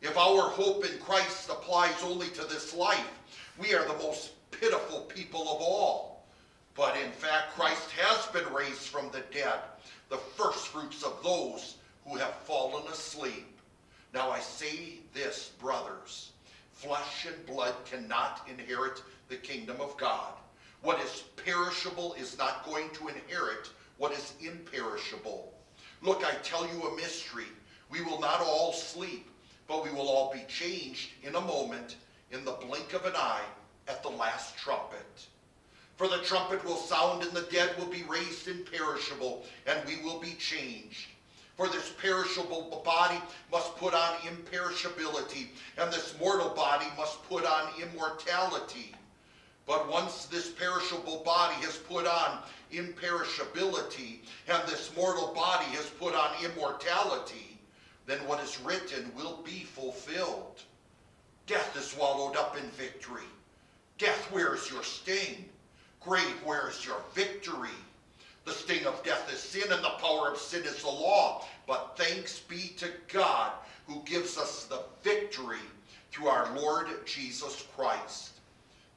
If 0.00 0.16
our 0.16 0.42
hope 0.42 0.84
in 0.84 1.00
Christ 1.00 1.50
applies 1.50 2.00
only 2.04 2.28
to 2.28 2.44
this 2.44 2.72
life, 2.72 3.10
we 3.58 3.74
are 3.74 3.84
the 3.88 4.04
most 4.04 4.30
pitiful 4.52 5.00
people 5.00 5.42
of 5.42 5.60
all. 5.60 6.24
But 6.76 6.96
in 6.96 7.10
fact, 7.10 7.56
Christ 7.56 7.90
has 7.90 8.26
been 8.26 8.54
raised 8.54 8.82
from 8.82 9.10
the 9.10 9.24
dead, 9.32 9.58
the 10.10 10.16
first 10.16 10.68
fruits 10.68 11.02
of 11.02 11.20
those 11.24 11.74
who 12.06 12.16
have 12.16 12.36
fallen 12.44 12.86
asleep. 12.86 13.58
Now 14.14 14.30
I 14.30 14.38
say 14.38 15.00
this, 15.12 15.50
brothers 15.60 16.30
flesh 16.78 17.26
and 17.26 17.46
blood 17.46 17.74
cannot 17.84 18.46
inherit 18.48 19.02
the 19.28 19.36
kingdom 19.36 19.80
of 19.80 19.96
God. 19.96 20.32
What 20.82 21.00
is 21.00 21.24
perishable 21.36 22.14
is 22.14 22.38
not 22.38 22.64
going 22.64 22.90
to 22.90 23.08
inherit 23.08 23.70
what 23.96 24.12
is 24.12 24.34
imperishable. 24.40 25.52
Look, 26.02 26.24
I 26.24 26.34
tell 26.42 26.66
you 26.72 26.82
a 26.82 26.96
mystery. 26.96 27.46
We 27.90 28.00
will 28.02 28.20
not 28.20 28.40
all 28.40 28.72
sleep 28.72 29.28
but 29.68 29.84
we 29.84 29.90
will 29.90 30.08
all 30.08 30.32
be 30.32 30.42
changed 30.48 31.10
in 31.22 31.34
a 31.36 31.40
moment, 31.40 31.96
in 32.32 32.44
the 32.44 32.52
blink 32.52 32.94
of 32.94 33.04
an 33.04 33.12
eye, 33.14 33.44
at 33.86 34.02
the 34.02 34.08
last 34.08 34.56
trumpet. 34.56 35.26
For 35.96 36.08
the 36.08 36.18
trumpet 36.18 36.64
will 36.64 36.76
sound, 36.76 37.22
and 37.22 37.32
the 37.32 37.46
dead 37.52 37.76
will 37.78 37.86
be 37.86 38.04
raised 38.08 38.48
imperishable, 38.48 39.44
and 39.66 39.78
we 39.86 40.02
will 40.02 40.18
be 40.18 40.32
changed. 40.34 41.08
For 41.58 41.66
this 41.66 41.90
perishable 42.00 42.82
body 42.84 43.20
must 43.50 43.74
put 43.78 43.92
on 43.92 44.14
imperishability, 44.18 45.48
and 45.76 45.92
this 45.92 46.14
mortal 46.20 46.50
body 46.50 46.86
must 46.96 47.28
put 47.28 47.44
on 47.44 47.72
immortality. 47.82 48.94
But 49.66 49.90
once 49.90 50.26
this 50.26 50.50
perishable 50.50 51.20
body 51.24 51.56
has 51.64 51.76
put 51.76 52.06
on 52.06 52.38
imperishability, 52.72 54.20
and 54.46 54.68
this 54.68 54.94
mortal 54.94 55.34
body 55.34 55.64
has 55.74 55.86
put 55.86 56.14
on 56.14 56.30
immortality, 56.44 57.58
then 58.06 58.20
what 58.28 58.40
is 58.40 58.60
written 58.60 59.10
will 59.16 59.42
be 59.44 59.64
fulfilled. 59.64 60.62
Death 61.48 61.76
is 61.76 61.90
swallowed 61.90 62.36
up 62.36 62.56
in 62.56 62.70
victory. 62.70 63.28
Death, 63.98 64.30
where 64.30 64.54
is 64.54 64.70
your 64.70 64.84
sting? 64.84 65.44
Grave, 65.98 66.40
where 66.44 66.68
is 66.68 66.86
your 66.86 67.02
victory? 67.14 67.68
The 68.44 68.52
sting 68.52 68.86
of 68.86 68.97
sin, 69.48 69.72
and 69.72 69.82
the 69.82 69.98
power 70.00 70.30
of 70.30 70.38
sin 70.38 70.62
is 70.64 70.82
the 70.82 70.88
law. 70.88 71.44
But 71.66 71.94
thanks 71.96 72.40
be 72.40 72.72
to 72.78 72.88
God 73.12 73.52
who 73.86 74.02
gives 74.04 74.36
us 74.36 74.64
the 74.64 74.82
victory 75.02 75.58
through 76.10 76.28
our 76.28 76.54
Lord 76.56 76.88
Jesus 77.06 77.64
Christ. 77.74 78.32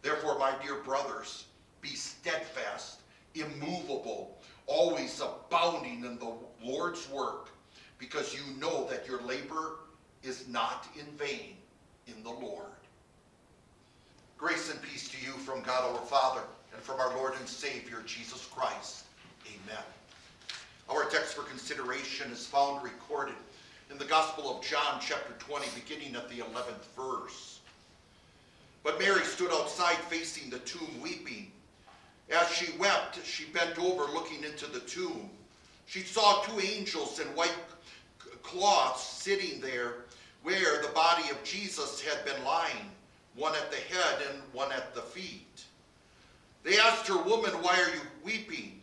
Therefore, 0.01 0.37
my 0.37 0.53
dear 0.63 0.75
brothers, 0.75 1.45
be 1.81 1.89
steadfast, 1.89 3.01
immovable, 3.35 4.37
always 4.67 5.21
abounding 5.21 6.03
in 6.05 6.17
the 6.17 6.33
Lord's 6.63 7.09
work 7.09 7.49
because 7.97 8.33
you 8.33 8.41
know 8.59 8.87
that 8.89 9.07
your 9.07 9.21
labor 9.21 9.75
is 10.23 10.47
not 10.47 10.87
in 10.99 11.05
vain 11.17 11.55
in 12.07 12.23
the 12.23 12.29
Lord. 12.29 12.65
Grace 14.37 14.71
and 14.71 14.81
peace 14.81 15.07
to 15.09 15.17
you 15.23 15.33
from 15.33 15.61
God 15.61 15.95
our 15.95 16.05
Father 16.05 16.41
and 16.73 16.81
from 16.81 16.99
our 16.99 17.15
Lord 17.15 17.33
and 17.39 17.47
Savior 17.47 18.01
Jesus 18.05 18.47
Christ. 18.51 19.05
Amen. 19.45 19.83
Our 20.91 21.05
text 21.05 21.35
for 21.35 21.43
consideration 21.43 22.33
is 22.33 22.45
found 22.45 22.83
recorded 22.83 23.35
in 23.89 23.97
the 23.97 24.03
Gospel 24.03 24.53
of 24.53 24.65
John, 24.65 24.99
chapter 24.99 25.31
20, 25.39 25.67
beginning 25.79 26.17
at 26.17 26.27
the 26.27 26.39
11th 26.39 26.83
verse. 26.97 27.61
But 28.83 28.99
Mary 28.99 29.23
stood 29.23 29.53
outside 29.53 29.95
facing 30.09 30.49
the 30.49 30.59
tomb, 30.59 30.89
weeping. 31.01 31.49
As 32.29 32.51
she 32.51 32.77
wept, 32.77 33.25
she 33.25 33.45
bent 33.45 33.79
over, 33.79 34.03
looking 34.11 34.43
into 34.43 34.69
the 34.69 34.81
tomb. 34.81 35.29
She 35.85 36.01
saw 36.01 36.41
two 36.41 36.59
angels 36.59 37.21
in 37.21 37.27
white 37.27 37.55
cloths 38.43 39.01
sitting 39.01 39.61
there 39.61 39.93
where 40.43 40.81
the 40.81 40.89
body 40.89 41.29
of 41.29 41.41
Jesus 41.45 42.01
had 42.01 42.25
been 42.25 42.43
lying, 42.43 42.91
one 43.37 43.55
at 43.55 43.71
the 43.71 43.77
head 43.77 44.23
and 44.29 44.41
one 44.51 44.73
at 44.73 44.93
the 44.93 45.01
feet. 45.01 45.63
They 46.63 46.77
asked 46.79 47.07
her, 47.07 47.21
Woman, 47.23 47.51
why 47.61 47.79
are 47.79 47.95
you 47.95 48.01
weeping? 48.25 48.81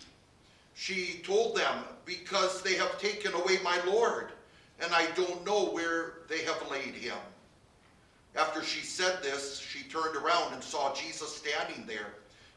She 0.74 1.20
told 1.24 1.56
them, 1.56 1.84
Because 2.08 2.62
they 2.62 2.74
have 2.76 2.98
taken 2.98 3.34
away 3.34 3.58
my 3.62 3.78
Lord, 3.86 4.32
and 4.80 4.94
I 4.94 5.10
don't 5.10 5.44
know 5.44 5.66
where 5.66 6.20
they 6.26 6.38
have 6.44 6.70
laid 6.70 6.94
him. 6.94 7.18
After 8.34 8.64
she 8.64 8.80
said 8.80 9.22
this, 9.22 9.58
she 9.58 9.82
turned 9.90 10.16
around 10.16 10.54
and 10.54 10.62
saw 10.62 10.94
Jesus 10.94 11.36
standing 11.36 11.84
there, 11.86 12.14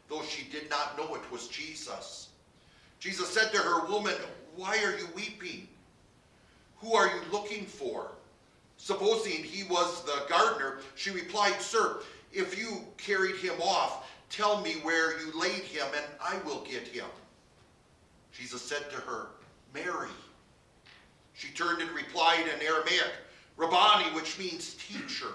though 0.07 0.23
she 0.23 0.49
did 0.49 0.69
not 0.69 0.97
know 0.97 1.15
it 1.15 1.31
was 1.31 1.49
Jesus. 1.49 2.29
Jesus 2.99 3.27
said 3.27 3.51
to 3.51 3.57
her, 3.57 3.85
Woman, 3.87 4.15
why 4.55 4.77
are 4.77 4.97
you 4.97 5.07
weeping? 5.15 5.67
Who 6.77 6.93
are 6.93 7.07
you 7.07 7.21
looking 7.29 7.65
for? 7.65 8.11
Supposing 8.77 9.43
he 9.43 9.63
was 9.63 10.05
the 10.05 10.23
gardener, 10.29 10.79
she 10.95 11.11
replied, 11.11 11.59
Sir, 11.59 11.97
if 12.31 12.57
you 12.57 12.85
carried 12.95 13.35
him 13.35 13.59
off, 13.61 14.09
tell 14.29 14.61
me 14.61 14.75
where 14.83 15.19
you 15.19 15.37
laid 15.37 15.63
him, 15.63 15.87
and 15.93 16.05
I 16.21 16.37
will 16.45 16.61
get 16.61 16.87
him. 16.87 17.05
Jesus 18.31 18.61
said 18.61 18.89
to 18.91 18.95
her, 18.95 19.27
Mary. 19.73 20.09
She 21.33 21.49
turned 21.49 21.81
and 21.81 21.91
replied 21.91 22.41
in 22.41 22.65
Aramaic, 22.65 23.11
Rabboni, 23.57 24.05
which 24.15 24.37
means 24.37 24.75
teacher. 24.75 25.33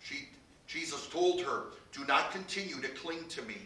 She, 0.00 0.28
Jesus 0.66 1.08
told 1.08 1.40
her, 1.42 1.64
Do 1.92 2.04
not 2.06 2.30
continue 2.32 2.80
to 2.80 2.88
cling 2.88 3.26
to 3.28 3.42
me, 3.42 3.56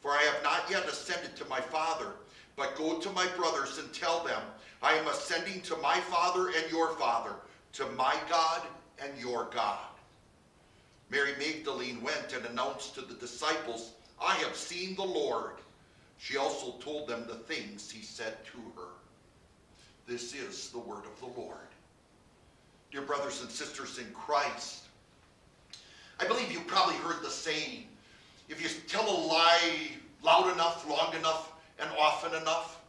for 0.00 0.12
I 0.12 0.22
have 0.22 0.42
not 0.42 0.70
yet 0.70 0.86
ascended 0.86 1.36
to 1.36 1.44
my 1.46 1.60
Father, 1.60 2.12
but 2.56 2.76
go 2.76 2.98
to 2.98 3.10
my 3.10 3.26
brothers 3.36 3.78
and 3.78 3.92
tell 3.92 4.24
them, 4.24 4.40
I 4.82 4.94
am 4.94 5.08
ascending 5.08 5.62
to 5.62 5.76
my 5.76 5.98
Father 6.00 6.48
and 6.48 6.70
your 6.70 6.94
Father, 6.96 7.32
to 7.74 7.86
my 7.96 8.16
God 8.28 8.62
and 9.02 9.18
your 9.18 9.48
God. 9.52 9.78
Mary 11.10 11.32
Magdalene 11.38 12.02
went 12.02 12.32
and 12.34 12.44
announced 12.46 12.94
to 12.94 13.02
the 13.02 13.14
disciples, 13.14 13.92
I 14.20 14.34
have 14.36 14.56
seen 14.56 14.94
the 14.94 15.02
Lord. 15.02 15.54
She 16.18 16.36
also 16.36 16.72
told 16.78 17.08
them 17.08 17.26
the 17.26 17.34
things 17.34 17.90
he 17.90 18.02
said 18.02 18.44
to 18.46 18.58
her. 18.76 18.88
This 20.06 20.34
is 20.34 20.70
the 20.70 20.78
word 20.78 21.04
of 21.04 21.18
the 21.20 21.40
Lord. 21.40 21.58
Dear 22.90 23.02
brothers 23.02 23.40
and 23.42 23.50
sisters 23.50 23.98
in 23.98 24.06
Christ, 24.12 24.84
I 26.20 26.26
believe 26.26 26.52
you 26.52 26.60
probably 26.60 26.96
heard 26.96 27.22
the 27.22 27.30
saying 27.30 27.84
if 28.48 28.62
you 28.62 28.68
tell 28.86 29.08
a 29.08 29.18
lie 29.26 29.88
loud 30.22 30.52
enough, 30.52 30.88
long 30.88 31.14
enough, 31.14 31.52
and 31.78 31.88
often 31.98 32.40
enough, 32.40 32.80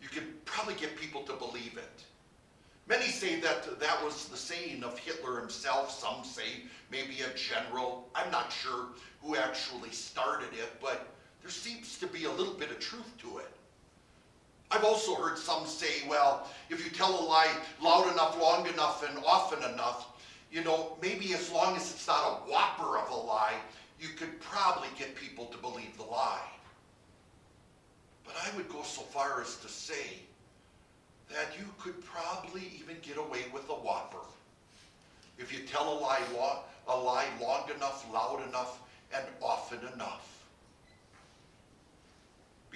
you 0.00 0.08
can 0.08 0.32
probably 0.44 0.74
get 0.74 0.96
people 0.96 1.22
to 1.22 1.32
believe 1.34 1.76
it. 1.76 2.04
Many 2.88 3.06
say 3.06 3.40
that 3.40 3.80
that 3.80 4.04
was 4.04 4.26
the 4.26 4.36
saying 4.36 4.84
of 4.84 4.96
Hitler 4.98 5.40
himself. 5.40 5.90
Some 5.90 6.24
say 6.24 6.62
maybe 6.90 7.16
a 7.22 7.36
general. 7.36 8.08
I'm 8.14 8.30
not 8.30 8.52
sure 8.52 8.86
who 9.22 9.34
actually 9.34 9.90
started 9.90 10.52
it, 10.52 10.80
but 10.80 11.08
there 11.42 11.50
seems 11.50 11.75
be 12.16 12.24
a 12.24 12.30
little 12.30 12.54
bit 12.54 12.70
of 12.70 12.78
truth 12.80 13.16
to 13.18 13.38
it. 13.38 13.50
I've 14.70 14.84
also 14.84 15.14
heard 15.14 15.38
some 15.38 15.66
say, 15.66 16.08
well, 16.08 16.48
if 16.70 16.84
you 16.84 16.90
tell 16.90 17.20
a 17.20 17.24
lie 17.24 17.52
loud 17.80 18.10
enough, 18.12 18.40
long 18.40 18.66
enough, 18.66 19.08
and 19.08 19.18
often 19.24 19.58
enough, 19.70 20.08
you 20.50 20.64
know, 20.64 20.96
maybe 21.02 21.34
as 21.34 21.50
long 21.50 21.76
as 21.76 21.90
it's 21.90 22.06
not 22.06 22.20
a 22.24 22.50
whopper 22.50 22.98
of 22.98 23.10
a 23.10 23.14
lie, 23.14 23.54
you 24.00 24.08
could 24.08 24.40
probably 24.40 24.88
get 24.98 25.14
people 25.14 25.46
to 25.46 25.58
believe 25.58 25.96
the 25.96 26.04
lie. 26.04 26.48
But 28.24 28.34
I 28.42 28.56
would 28.56 28.68
go 28.68 28.82
so 28.82 29.02
far 29.02 29.40
as 29.40 29.56
to 29.56 29.68
say 29.68 30.20
that 31.30 31.56
you 31.58 31.66
could 31.78 32.02
probably 32.04 32.62
even 32.80 32.96
get 33.02 33.18
away 33.18 33.44
with 33.52 33.68
a 33.68 33.74
whopper 33.74 34.24
if 35.38 35.52
you 35.52 35.60
tell 35.66 35.92
a 35.92 35.96
lie, 36.00 36.22
long, 36.34 36.58
a 36.88 36.96
lie 36.96 37.26
long 37.40 37.68
enough, 37.74 38.06
loud 38.12 38.46
enough, 38.48 38.80
and 39.14 39.24
often 39.42 39.80
enough. 39.94 40.35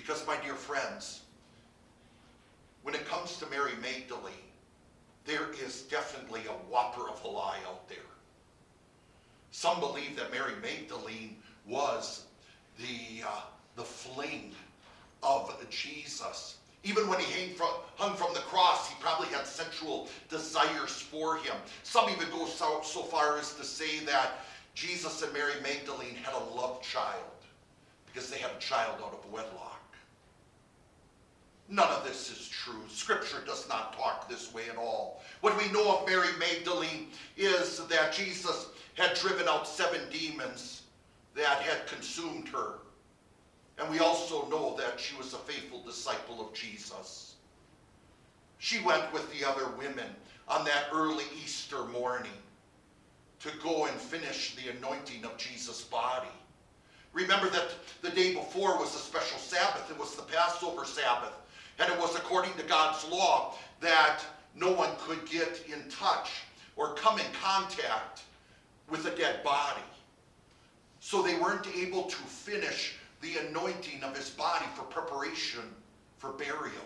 Because, 0.01 0.27
my 0.27 0.37
dear 0.43 0.55
friends, 0.55 1.21
when 2.83 2.95
it 2.95 3.07
comes 3.07 3.37
to 3.37 3.47
Mary 3.47 3.73
Magdalene, 3.83 4.33
there 5.27 5.49
is 5.63 5.83
definitely 5.83 6.41
a 6.49 6.73
whopper 6.73 7.09
of 7.09 7.23
a 7.23 7.29
lie 7.29 7.59
out 7.67 7.87
there. 7.89 7.99
Some 9.51 9.79
believe 9.79 10.17
that 10.17 10.33
Mary 10.33 10.55
Magdalene 10.63 11.37
was 11.67 12.25
the, 12.79 13.25
uh, 13.27 13.43
the 13.77 13.83
fling 13.83 14.53
of 15.23 15.55
Jesus. 15.69 16.57
Even 16.83 17.07
when 17.07 17.21
he 17.21 17.47
hung 17.47 17.55
from, 17.55 17.71
hung 17.97 18.17
from 18.17 18.33
the 18.33 18.41
cross, 18.41 18.89
he 18.89 18.95
probably 19.01 19.29
had 19.29 19.47
sensual 19.47 20.09
desires 20.31 20.93
for 20.93 21.37
him. 21.37 21.57
Some 21.83 22.09
even 22.09 22.31
go 22.31 22.47
so, 22.47 22.81
so 22.83 23.03
far 23.03 23.37
as 23.37 23.53
to 23.55 23.65
say 23.65 23.99
that 24.07 24.47
Jesus 24.75 25.21
and 25.23 25.33
Mary 25.35 25.53
Magdalene 25.63 26.15
had 26.15 26.33
a 26.33 26.55
love 26.55 26.81
child 26.81 27.25
because 28.07 28.31
they 28.31 28.39
had 28.39 28.51
a 28.57 28.59
child 28.59 28.97
out 29.05 29.13
of 29.13 29.31
wedlock. 29.31 29.80
None 31.71 31.89
of 31.89 32.05
this 32.05 32.31
is 32.33 32.49
true. 32.49 32.83
Scripture 32.89 33.43
does 33.47 33.69
not 33.69 33.97
talk 33.97 34.29
this 34.29 34.53
way 34.53 34.69
at 34.69 34.77
all. 34.77 35.23
What 35.41 35.57
we 35.57 35.71
know 35.71 35.97
of 35.97 36.07
Mary 36.07 36.31
Magdalene 36.37 37.07
is 37.37 37.87
that 37.87 38.13
Jesus 38.13 38.67
had 38.95 39.15
driven 39.15 39.49
out 39.49 39.69
seven 39.69 40.01
demons 40.11 40.83
that 41.37 41.61
had 41.61 41.87
consumed 41.87 42.49
her. 42.49 42.81
And 43.79 43.89
we 43.89 44.01
also 44.01 44.49
know 44.49 44.77
that 44.79 44.99
she 44.99 45.17
was 45.17 45.33
a 45.33 45.39
faithful 45.39 45.81
disciple 45.83 46.41
of 46.41 46.53
Jesus. 46.53 47.37
She 48.59 48.83
went 48.83 49.11
with 49.13 49.33
the 49.33 49.49
other 49.49 49.69
women 49.79 50.11
on 50.49 50.65
that 50.65 50.87
early 50.93 51.25
Easter 51.43 51.85
morning 51.85 52.33
to 53.39 53.51
go 53.63 53.87
and 53.87 53.97
finish 53.97 54.57
the 54.57 54.77
anointing 54.77 55.25
of 55.25 55.37
Jesus' 55.39 55.83
body. 55.83 56.29
Remember 57.13 57.49
that 57.49 57.71
the 58.03 58.11
day 58.11 58.35
before 58.35 58.77
was 58.77 58.95
a 58.95 58.99
special 58.99 59.39
Sabbath. 59.39 59.89
It 59.89 59.99
was 59.99 60.17
the 60.17 60.23
Passover 60.23 60.85
Sabbath. 60.85 61.33
And 61.81 61.91
it 61.91 61.99
was 61.99 62.15
according 62.15 62.53
to 62.55 62.63
God's 62.63 63.09
law 63.09 63.55
that 63.81 64.21
no 64.55 64.71
one 64.71 64.91
could 64.99 65.29
get 65.29 65.65
in 65.73 65.91
touch 65.91 66.43
or 66.77 66.95
come 66.95 67.19
in 67.19 67.25
contact 67.43 68.23
with 68.89 69.07
a 69.07 69.17
dead 69.17 69.43
body. 69.43 69.81
So 71.01 71.23
they 71.23 71.39
weren't 71.39 71.67
able 71.75 72.03
to 72.03 72.17
finish 72.17 72.97
the 73.23 73.39
anointing 73.49 74.03
of 74.03 74.15
his 74.17 74.29
body 74.29 74.67
for 74.75 74.83
preparation 74.83 75.63
for 76.19 76.33
burial. 76.33 76.85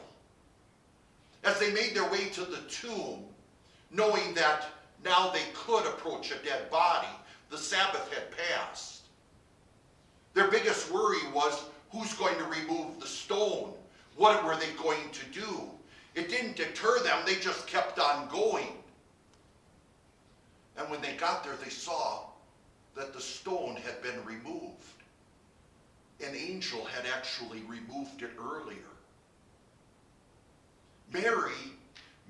As 1.43 1.59
they 1.59 1.73
made 1.73 1.95
their 1.95 2.09
way 2.11 2.27
to 2.31 2.45
the 2.45 2.63
tomb, 2.69 3.25
knowing 3.91 4.33
that 4.35 4.67
now 5.05 5.31
they 5.31 5.43
could 5.55 5.85
approach 5.87 6.31
a 6.31 6.37
dead 6.45 6.71
body, 6.71 7.09
the 7.51 7.59
Sabbath 7.59 8.13
had 8.13 8.31
passed. 8.31 9.03
Their 10.35 10.49
biggest 10.49 10.91
worry 10.93 11.19
was 11.35 11.65
who's 11.91 12.15
going 12.15 12.37
to 12.39 12.45
remove 12.45 13.01
the 13.01 13.07
stone 13.07 13.75
what 14.17 14.45
were 14.45 14.57
they 14.57 14.71
going 14.83 15.11
to 15.13 15.41
do? 15.41 15.63
It 16.15 16.29
didn't 16.29 16.57
deter 16.57 17.01
them, 17.03 17.19
they 17.27 17.37
just 17.37 17.67
kept 17.67 17.99
on 17.99 18.29
going. 18.29 18.69
And 20.77 20.89
when 20.91 21.01
they 21.01 21.15
got 21.15 21.45
there, 21.45 21.57
they 21.63 21.71
saw 21.71 22.21
that 22.97 23.13
the 23.13 23.21
stone 23.21 23.77
had 23.77 24.03
been 24.03 24.25
removed. 24.25 24.73
An 26.25 26.35
angel 26.35 26.85
had 26.85 27.05
actually 27.13 27.63
removed 27.63 28.23
it 28.23 28.31
earlier. 28.41 28.79
Mary 31.13 31.53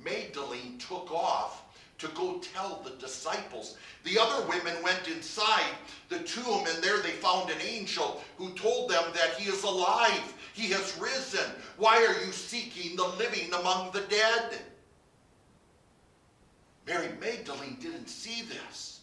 Magdalene 0.02 0.78
took 0.78 1.10
off 1.12 1.62
to 1.98 2.08
go 2.08 2.40
tell 2.54 2.82
the 2.82 2.90
disciples. 2.90 3.76
The 4.02 4.18
other 4.18 4.46
women 4.46 4.82
went 4.82 5.08
inside 5.08 5.72
the 6.08 6.18
tomb, 6.20 6.66
and 6.66 6.82
there 6.82 6.98
they 6.98 7.10
found 7.10 7.50
an 7.50 7.60
angel 7.62 8.22
who 8.36 8.50
told 8.50 8.90
them 8.90 9.04
that 9.14 9.34
he 9.38 9.48
is 9.48 9.62
alive. 9.62 10.34
He 10.54 10.68
has 10.70 10.96
risen. 11.00 11.50
Why 11.78 11.96
are 11.96 12.24
you 12.24 12.30
seeking 12.30 12.94
the 12.94 13.08
living 13.08 13.52
among 13.52 13.90
the 13.90 14.02
dead? 14.02 14.60
Mary 16.86 17.08
Magdalene 17.20 17.76
didn't 17.80 18.06
see 18.06 18.42
this. 18.42 19.00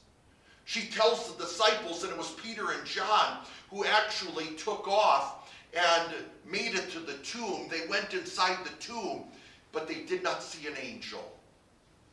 She 0.64 0.88
tells 0.88 1.36
the 1.36 1.44
disciples, 1.44 2.04
and 2.04 2.14
it 2.14 2.18
was 2.18 2.32
Peter 2.32 2.72
and 2.72 2.86
John 2.86 3.40
who 3.70 3.84
actually 3.84 4.56
took 4.56 4.88
off 4.88 5.52
and 5.74 6.14
made 6.50 6.74
it 6.74 6.90
to 6.92 7.00
the 7.00 7.16
tomb. 7.16 7.68
They 7.70 7.86
went 7.90 8.14
inside 8.14 8.64
the 8.64 8.72
tomb, 8.80 9.26
but 9.74 9.90
they 9.90 10.04
did 10.04 10.24
not 10.24 10.42
see 10.42 10.70
an 10.70 10.76
angel. 10.82 11.38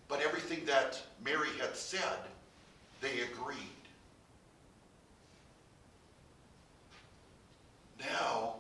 But 0.09 0.21
everything 0.21 0.65
that 0.65 1.01
Mary 1.25 1.51
had 1.61 1.77
said, 1.77 2.19
they 3.01 3.21
agreed. 3.21 3.57
Now, 8.01 8.55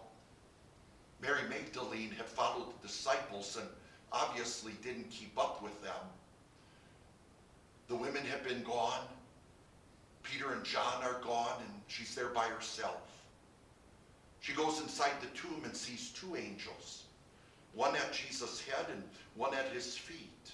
Mary 1.21 1.43
Magdalene 1.49 2.11
had 2.11 2.27
followed 2.27 2.69
the 2.69 2.87
disciples 2.87 3.57
and 3.59 3.69
obviously 4.13 4.73
didn't 4.83 5.11
keep 5.11 5.37
up 5.39 5.63
with 5.63 5.83
them. 5.83 5.93
The 7.89 7.97
women 7.97 8.25
had 8.25 8.45
been 8.45 8.63
gone. 8.63 9.07
Peter 10.23 10.53
and 10.53 10.65
John 10.65 11.03
are 11.03 11.21
gone, 11.25 11.57
and 11.61 11.71
she's 11.87 12.15
there 12.15 12.29
by 12.29 12.45
herself. 12.45 13.01
She 14.41 14.53
goes 14.53 14.81
inside 14.81 15.13
the 15.21 15.39
tomb 15.39 15.63
and 15.65 15.75
sees 15.75 16.11
two 16.11 16.37
angels, 16.37 17.05
one 17.75 17.97
at 17.97 18.13
Jesus' 18.13 18.61
head 18.61 18.87
and 18.93 19.03
one 19.35 19.55
at 19.55 19.69
his 19.69 19.97
feet 19.97 20.53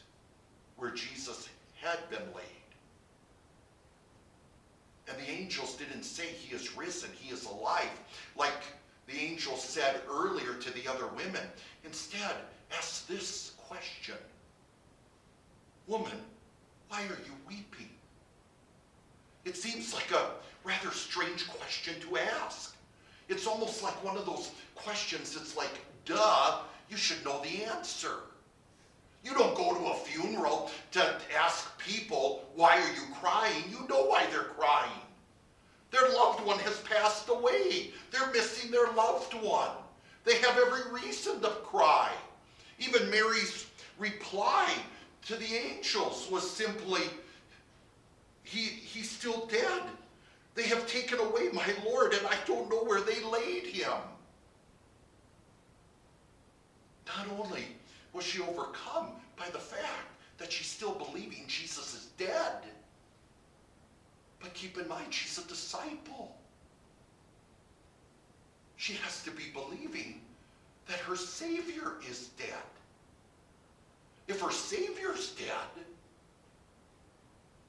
where 0.77 0.91
Jesus 0.91 1.49
had 1.81 1.99
been 2.09 2.27
laid. 2.35 2.45
And 5.09 5.19
the 5.19 5.31
angels 5.31 5.75
didn't 5.75 6.05
say 6.05 6.27
he 6.27 6.55
is 6.55 6.77
risen, 6.77 7.11
he 7.19 7.33
is 7.33 7.45
alive, 7.45 7.91
like 8.37 8.63
the 9.07 9.19
angel 9.19 9.57
said 9.57 10.01
earlier 10.11 10.55
to 10.55 10.71
the 10.73 10.89
other 10.89 11.07
women. 11.09 11.47
Instead, 11.85 12.35
ask 12.77 13.07
this 13.07 13.53
question 13.69 14.17
Woman, 15.87 16.19
why 16.89 17.03
are 17.03 17.19
you 17.27 17.33
weeping? 17.47 17.91
It 19.45 19.57
seems 19.57 19.93
like 19.93 20.11
a 20.13 20.31
rather 20.65 20.91
strange 20.91 21.47
question 21.47 21.95
to 22.01 22.17
ask. 22.17 22.75
It's 23.29 23.47
almost 23.47 23.83
like 23.83 24.03
one 24.03 24.17
of 24.17 24.25
those 24.25 24.51
questions 24.75 25.35
that's 25.35 25.57
like, 25.57 25.73
duh, 26.07 26.61
you 26.89 26.97
should 26.97 27.23
know 27.25 27.43
the 27.43 27.65
answer. 27.65 28.21
You 29.23 29.33
don't 29.35 29.57
go 29.57 29.75
to 29.75 29.87
a 29.87 29.95
funeral 29.95 30.71
to 30.93 31.17
ask 31.39 31.79
people, 31.79 32.45
why 32.55 32.77
are 32.77 32.95
you 32.95 33.15
crying? 33.21 33.65
You 33.71 33.87
know 33.89 34.05
why 34.05 34.27
they're 34.31 34.43
crying. 34.43 35.04
Their 35.95 36.09
loved 36.09 36.45
one 36.45 36.59
has 36.59 36.81
passed 36.81 37.29
away. 37.29 37.93
They're 38.11 38.33
missing 38.33 38.73
their 38.73 38.91
loved 38.95 39.33
one. 39.35 39.71
They 40.25 40.35
have 40.39 40.59
every 40.59 40.93
reason 41.01 41.41
to 41.41 41.49
cry. 41.49 42.11
Even 42.81 43.09
Mary's 43.11 43.67
reply 43.97 44.75
to 45.27 45.37
the 45.37 45.55
angels 45.55 46.29
was 46.33 46.51
simply, 46.51 47.03
he, 48.43 48.59
he's 48.59 49.09
still 49.09 49.47
dead. 49.47 49.83
They 50.57 50.65
have 50.65 50.85
taken 50.89 51.21
away 51.21 51.51
my 51.53 51.73
Lord, 51.85 52.13
and 52.13 52.27
I 52.27 52.35
don't 52.45 52.69
know 52.69 52.83
where 52.83 53.01
they 53.01 53.23
laid 53.23 53.67
him. 53.67 53.93
Not 57.07 57.29
only 57.39 57.67
was 58.13 58.25
she 58.25 58.43
overcome 58.43 59.11
by 59.37 59.49
the 59.53 59.59
fact 59.59 60.09
that 60.39 60.51
she's 60.51 60.67
still 60.67 60.95
believing 60.95 61.45
Jesus 61.47 61.95
is 61.95 62.07
dead, 62.19 62.65
but 64.45 64.53
keep 64.53 64.77
in 64.77 64.87
mind, 64.87 65.07
she's 65.13 65.39
a 65.39 65.49
disciple. 65.49 66.37
She 68.77 68.93
has 68.93 69.25
to 69.25 69.31
be 69.31 69.45
believing 69.55 70.21
that 70.87 70.99
her 70.99 71.17
Savior 71.17 71.95
is 72.07 72.29
dead. 72.39 72.69
If 74.29 74.43
her 74.43 74.51
Savior's 74.51 75.31
dead, 75.31 75.85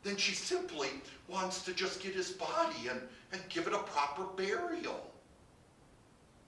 then 0.04 0.18
she 0.18 0.36
simply 0.36 0.90
wants 1.30 1.64
to 1.64 1.74
just 1.74 2.04
get 2.04 2.14
his 2.14 2.32
body 2.32 2.90
and, 2.90 3.00
and 3.32 3.42
give 3.48 3.68
it 3.68 3.74
a 3.74 3.80
proper 3.80 4.24
burial. 4.36 5.10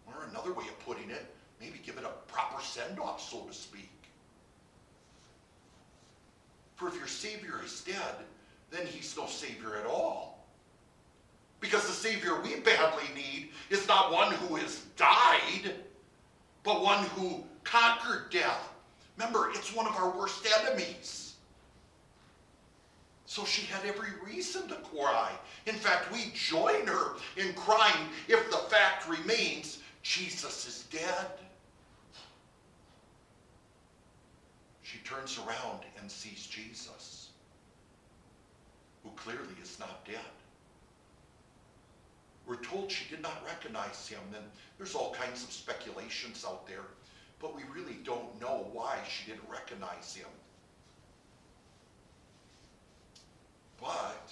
Or 0.07 0.25
another 0.29 0.51
way 0.51 0.65
of 0.67 0.77
putting 0.85 1.09
it, 1.09 1.25
maybe 1.61 1.79
give 1.85 1.97
it 1.97 2.03
a 2.03 2.31
proper 2.31 2.61
send 2.61 2.99
off, 2.99 3.21
so 3.21 3.43
to 3.45 3.53
speak. 3.53 3.89
For 6.75 6.89
if 6.89 6.95
your 6.95 7.07
Savior 7.07 7.61
is 7.63 7.79
dead, 7.81 8.25
then 8.71 8.85
he's 8.85 9.15
no 9.17 9.25
Savior 9.25 9.77
at 9.77 9.85
all. 9.85 10.45
Because 11.59 11.87
the 11.87 11.93
Savior 11.93 12.39
we 12.41 12.59
badly 12.59 13.03
need 13.15 13.49
is 13.69 13.87
not 13.87 14.11
one 14.11 14.31
who 14.33 14.55
has 14.55 14.81
died, 14.95 15.73
but 16.63 16.83
one 16.83 17.03
who 17.05 17.43
conquered 17.63 18.29
death. 18.29 18.69
Remember, 19.17 19.49
it's 19.53 19.75
one 19.75 19.87
of 19.87 19.95
our 19.95 20.15
worst 20.15 20.47
enemies. 20.61 21.35
So 23.25 23.43
she 23.43 23.65
had 23.65 23.85
every 23.85 24.09
reason 24.25 24.67
to 24.69 24.75
cry. 24.75 25.31
In 25.65 25.75
fact, 25.75 26.11
we 26.11 26.31
join 26.33 26.87
her 26.87 27.15
in 27.35 27.53
crying 27.53 28.07
if 28.27 28.49
the 28.49 28.57
fact 28.57 29.09
remains 29.09 29.79
Jesus 30.01 30.67
is 30.67 30.83
dead. 30.91 31.27
She 34.81 34.99
turns 34.99 35.37
around 35.39 35.81
and 35.99 36.09
sees 36.09 36.47
Jesus, 36.47 37.16
who 39.07 39.15
clearly 39.31 39.53
is 39.61 39.79
not 39.79 40.05
dead. 40.05 40.19
We're 42.45 42.57
told 42.57 42.91
she 42.91 43.09
did 43.09 43.21
not 43.21 43.43
recognize 43.45 44.07
him, 44.07 44.19
and 44.35 44.43
there's 44.77 44.95
all 44.95 45.13
kinds 45.13 45.43
of 45.43 45.51
speculations 45.51 46.45
out 46.47 46.67
there, 46.67 46.85
but 47.39 47.55
we 47.55 47.63
really 47.73 47.97
don't 48.03 48.39
know 48.39 48.67
why 48.71 48.97
she 49.07 49.29
didn't 49.29 49.49
recognize 49.49 50.15
him. 50.15 50.27
But 53.81 54.31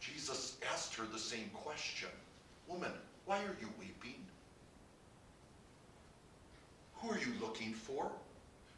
Jesus 0.00 0.56
asked 0.72 0.94
her 0.94 1.04
the 1.12 1.18
same 1.18 1.50
question 1.54 2.08
Woman, 2.66 2.92
why 3.26 3.38
are 3.38 3.56
you 3.60 3.68
weeping? 3.78 4.20
Who 6.96 7.10
are 7.10 7.18
you 7.18 7.34
looking 7.40 7.74
for? 7.74 8.10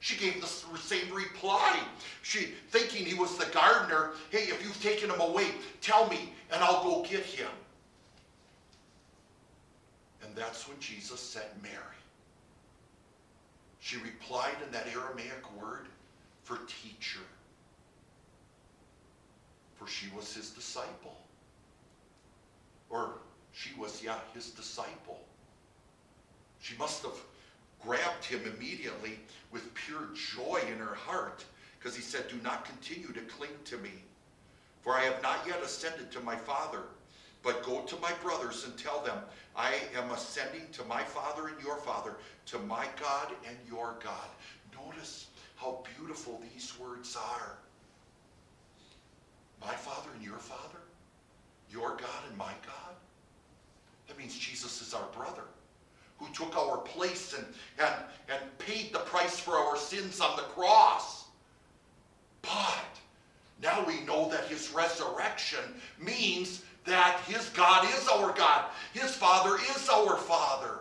She 0.06 0.16
gave 0.16 0.40
the 0.40 0.78
same 0.78 1.12
reply. 1.12 1.80
She, 2.22 2.50
thinking 2.70 3.04
he 3.04 3.14
was 3.14 3.36
the 3.38 3.46
gardener, 3.46 4.12
hey, 4.30 4.44
if 4.44 4.62
you've 4.62 4.80
taken 4.80 5.10
him 5.10 5.20
away, 5.20 5.46
tell 5.80 6.08
me, 6.08 6.32
and 6.52 6.62
I'll 6.62 6.84
go 6.84 7.02
get 7.02 7.24
him. 7.24 7.50
And 10.22 10.32
that's 10.36 10.68
when 10.68 10.78
Jesus 10.78 11.18
said, 11.18 11.48
Mary. 11.60 11.74
She 13.80 13.96
replied 13.96 14.54
in 14.64 14.70
that 14.70 14.86
Aramaic 14.94 15.42
word 15.60 15.86
for 16.44 16.60
teacher. 16.84 17.26
For 19.74 19.88
she 19.88 20.06
was 20.14 20.32
his 20.32 20.50
disciple. 20.50 21.16
Or 22.90 23.14
she 23.52 23.70
was, 23.76 24.04
yeah, 24.04 24.18
his 24.34 24.50
disciple. 24.50 25.18
She 26.60 26.76
must 26.76 27.02
have 27.02 27.20
grabbed 27.86 28.24
him 28.24 28.40
immediately 28.56 29.18
with 29.52 29.72
pure 29.74 30.08
joy 30.14 30.60
in 30.70 30.78
her 30.78 30.94
heart 30.94 31.44
because 31.78 31.94
he 31.94 32.02
said, 32.02 32.26
Do 32.28 32.36
not 32.42 32.64
continue 32.64 33.12
to 33.12 33.20
cling 33.20 33.50
to 33.66 33.78
me, 33.78 33.92
for 34.80 34.94
I 34.94 35.02
have 35.02 35.22
not 35.22 35.46
yet 35.46 35.62
ascended 35.62 36.10
to 36.12 36.20
my 36.20 36.34
Father. 36.34 36.80
But 37.42 37.62
go 37.62 37.82
to 37.82 37.96
my 38.00 38.10
brothers 38.24 38.64
and 38.64 38.76
tell 38.76 39.00
them, 39.04 39.18
I 39.54 39.74
am 39.96 40.10
ascending 40.10 40.66
to 40.72 40.84
my 40.84 41.04
Father 41.04 41.46
and 41.46 41.62
your 41.62 41.76
Father, 41.76 42.16
to 42.46 42.58
my 42.58 42.86
God 43.00 43.30
and 43.46 43.56
your 43.68 43.94
God. 44.02 44.28
Notice 44.74 45.28
how 45.54 45.84
beautiful 45.96 46.42
these 46.52 46.76
words 46.80 47.16
are. 47.16 47.58
My 49.60 49.74
Father 49.74 50.08
and 50.16 50.24
your 50.24 50.38
Father? 50.38 50.80
Your 51.70 51.90
God 51.90 52.24
and 52.28 52.36
my 52.36 52.52
God? 52.66 52.96
That 54.08 54.18
means 54.18 54.36
Jesus 54.36 54.82
is 54.82 54.92
our 54.92 55.06
brother 55.14 55.44
who 56.18 56.26
took 56.32 56.56
our 56.56 56.78
place 56.78 57.34
and, 57.36 57.46
and, 57.78 57.94
and 58.28 58.58
paid 58.58 58.92
the 58.92 59.00
price 59.00 59.38
for 59.38 59.52
our 59.52 59.76
sins 59.76 60.20
on 60.20 60.36
the 60.36 60.42
cross. 60.42 61.26
But 62.42 62.84
now 63.62 63.84
we 63.86 64.00
know 64.02 64.28
that 64.30 64.46
his 64.46 64.72
resurrection 64.72 65.60
means 66.00 66.62
that 66.84 67.20
his 67.26 67.48
God 67.50 67.84
is 67.84 68.08
our 68.08 68.32
God, 68.32 68.66
his 68.92 69.14
Father 69.14 69.56
is 69.56 69.88
our 69.88 70.16
Father. 70.16 70.80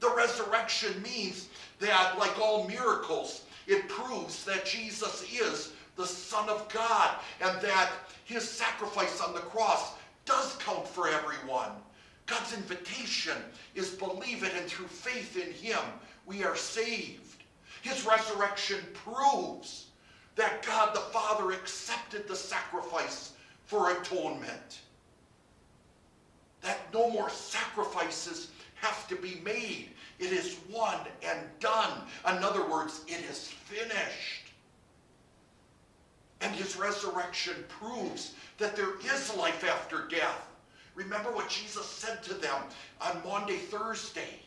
The 0.00 0.12
resurrection 0.14 1.00
means 1.02 1.48
that, 1.78 2.18
like 2.18 2.38
all 2.38 2.68
miracles, 2.68 3.44
it 3.66 3.88
proves 3.88 4.44
that 4.44 4.66
Jesus 4.66 5.24
is 5.32 5.72
the 5.96 6.06
Son 6.06 6.48
of 6.48 6.68
God 6.68 7.16
and 7.40 7.60
that 7.62 7.90
his 8.24 8.48
sacrifice 8.48 9.20
on 9.20 9.32
the 9.34 9.40
cross 9.40 9.94
does 10.24 10.56
count 10.56 10.86
for 10.86 11.08
everyone. 11.08 11.70
God's 12.26 12.54
invitation 12.54 13.36
is 13.74 13.90
believe 13.90 14.42
it 14.42 14.52
and 14.56 14.66
through 14.66 14.88
faith 14.88 15.36
in 15.36 15.52
him 15.52 15.80
we 16.26 16.44
are 16.44 16.56
saved. 16.56 17.44
His 17.82 18.04
resurrection 18.04 18.80
proves 18.92 19.86
that 20.34 20.66
God 20.66 20.94
the 20.94 21.00
Father 21.00 21.52
accepted 21.52 22.26
the 22.26 22.36
sacrifice 22.36 23.32
for 23.64 23.92
atonement. 23.92 24.80
That 26.62 26.78
no 26.92 27.10
more 27.10 27.30
sacrifices 27.30 28.50
have 28.74 29.06
to 29.08 29.16
be 29.16 29.40
made. 29.44 29.90
It 30.18 30.32
is 30.32 30.56
one 30.70 31.00
and 31.24 31.40
done. 31.60 32.02
In 32.28 32.42
other 32.42 32.68
words, 32.68 33.02
it 33.06 33.24
is 33.30 33.48
finished. 33.48 34.52
And 36.40 36.54
his 36.54 36.76
resurrection 36.76 37.54
proves 37.68 38.34
that 38.58 38.76
there 38.76 38.98
is 39.14 39.34
life 39.36 39.64
after 39.64 40.06
death. 40.08 40.48
Remember 40.96 41.30
what 41.30 41.50
Jesus 41.50 41.86
said 41.86 42.22
to 42.24 42.34
them 42.34 42.56
on 43.02 43.22
Maundy, 43.22 43.58
Thursday, 43.58 44.40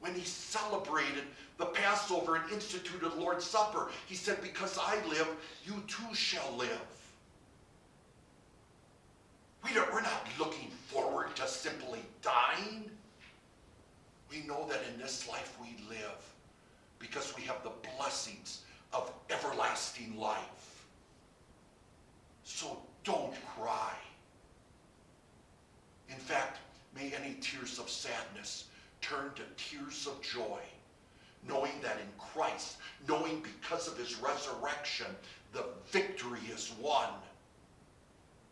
when 0.00 0.14
he 0.14 0.24
celebrated 0.24 1.24
the 1.58 1.66
Passover 1.66 2.36
and 2.36 2.52
instituted 2.52 3.14
Lord's 3.14 3.44
Supper. 3.44 3.88
He 4.06 4.16
said, 4.16 4.42
Because 4.42 4.78
I 4.78 4.96
live, 5.08 5.28
you 5.64 5.82
too 5.86 6.14
shall 6.14 6.54
live. 6.58 6.80
We 9.64 9.72
don't, 9.72 9.90
we're 9.92 10.02
not 10.02 10.26
looking 10.38 10.70
forward 10.88 11.34
to 11.36 11.46
simply 11.46 12.00
dying. 12.20 12.90
We 14.28 14.42
know 14.46 14.66
that 14.68 14.80
in 14.92 15.00
this 15.00 15.28
life 15.28 15.56
we 15.60 15.76
live 15.88 16.34
because 16.98 17.34
we 17.36 17.42
have 17.44 17.62
the 17.62 17.72
blessings 17.96 18.62
of 18.92 19.12
everlasting 19.30 20.18
life. 20.18 20.84
So 22.42 22.78
don't 23.04 23.34
cry. 23.56 23.92
In 26.08 26.16
fact, 26.16 26.58
may 26.94 27.12
any 27.12 27.34
tears 27.56 27.78
of 27.78 27.88
sadness 27.88 28.64
turn 29.00 29.30
to 29.34 29.42
tears 29.56 30.06
of 30.06 30.20
joy, 30.20 30.60
knowing 31.46 31.72
that 31.82 31.96
in 31.96 32.08
Christ, 32.18 32.78
knowing 33.08 33.42
because 33.42 33.88
of 33.88 33.96
his 33.96 34.16
resurrection, 34.16 35.06
the 35.52 35.64
victory 35.90 36.40
is 36.52 36.72
won. 36.80 37.10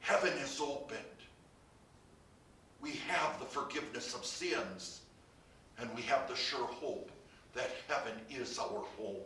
Heaven 0.01 0.33
is 0.35 0.61
opened. 0.61 1.01
We 2.81 2.93
have 3.09 3.38
the 3.38 3.47
forgiveness 3.47 4.14
of 4.14 4.25
sins, 4.25 5.01
and 5.79 5.88
we 5.95 6.03
have 6.03 6.29
the 6.29 6.37
sure 6.37 6.67
hope 6.67 7.11
that 7.55 7.71
heaven 7.88 8.12
is 8.31 8.59
our 8.59 8.85
home. 8.97 9.17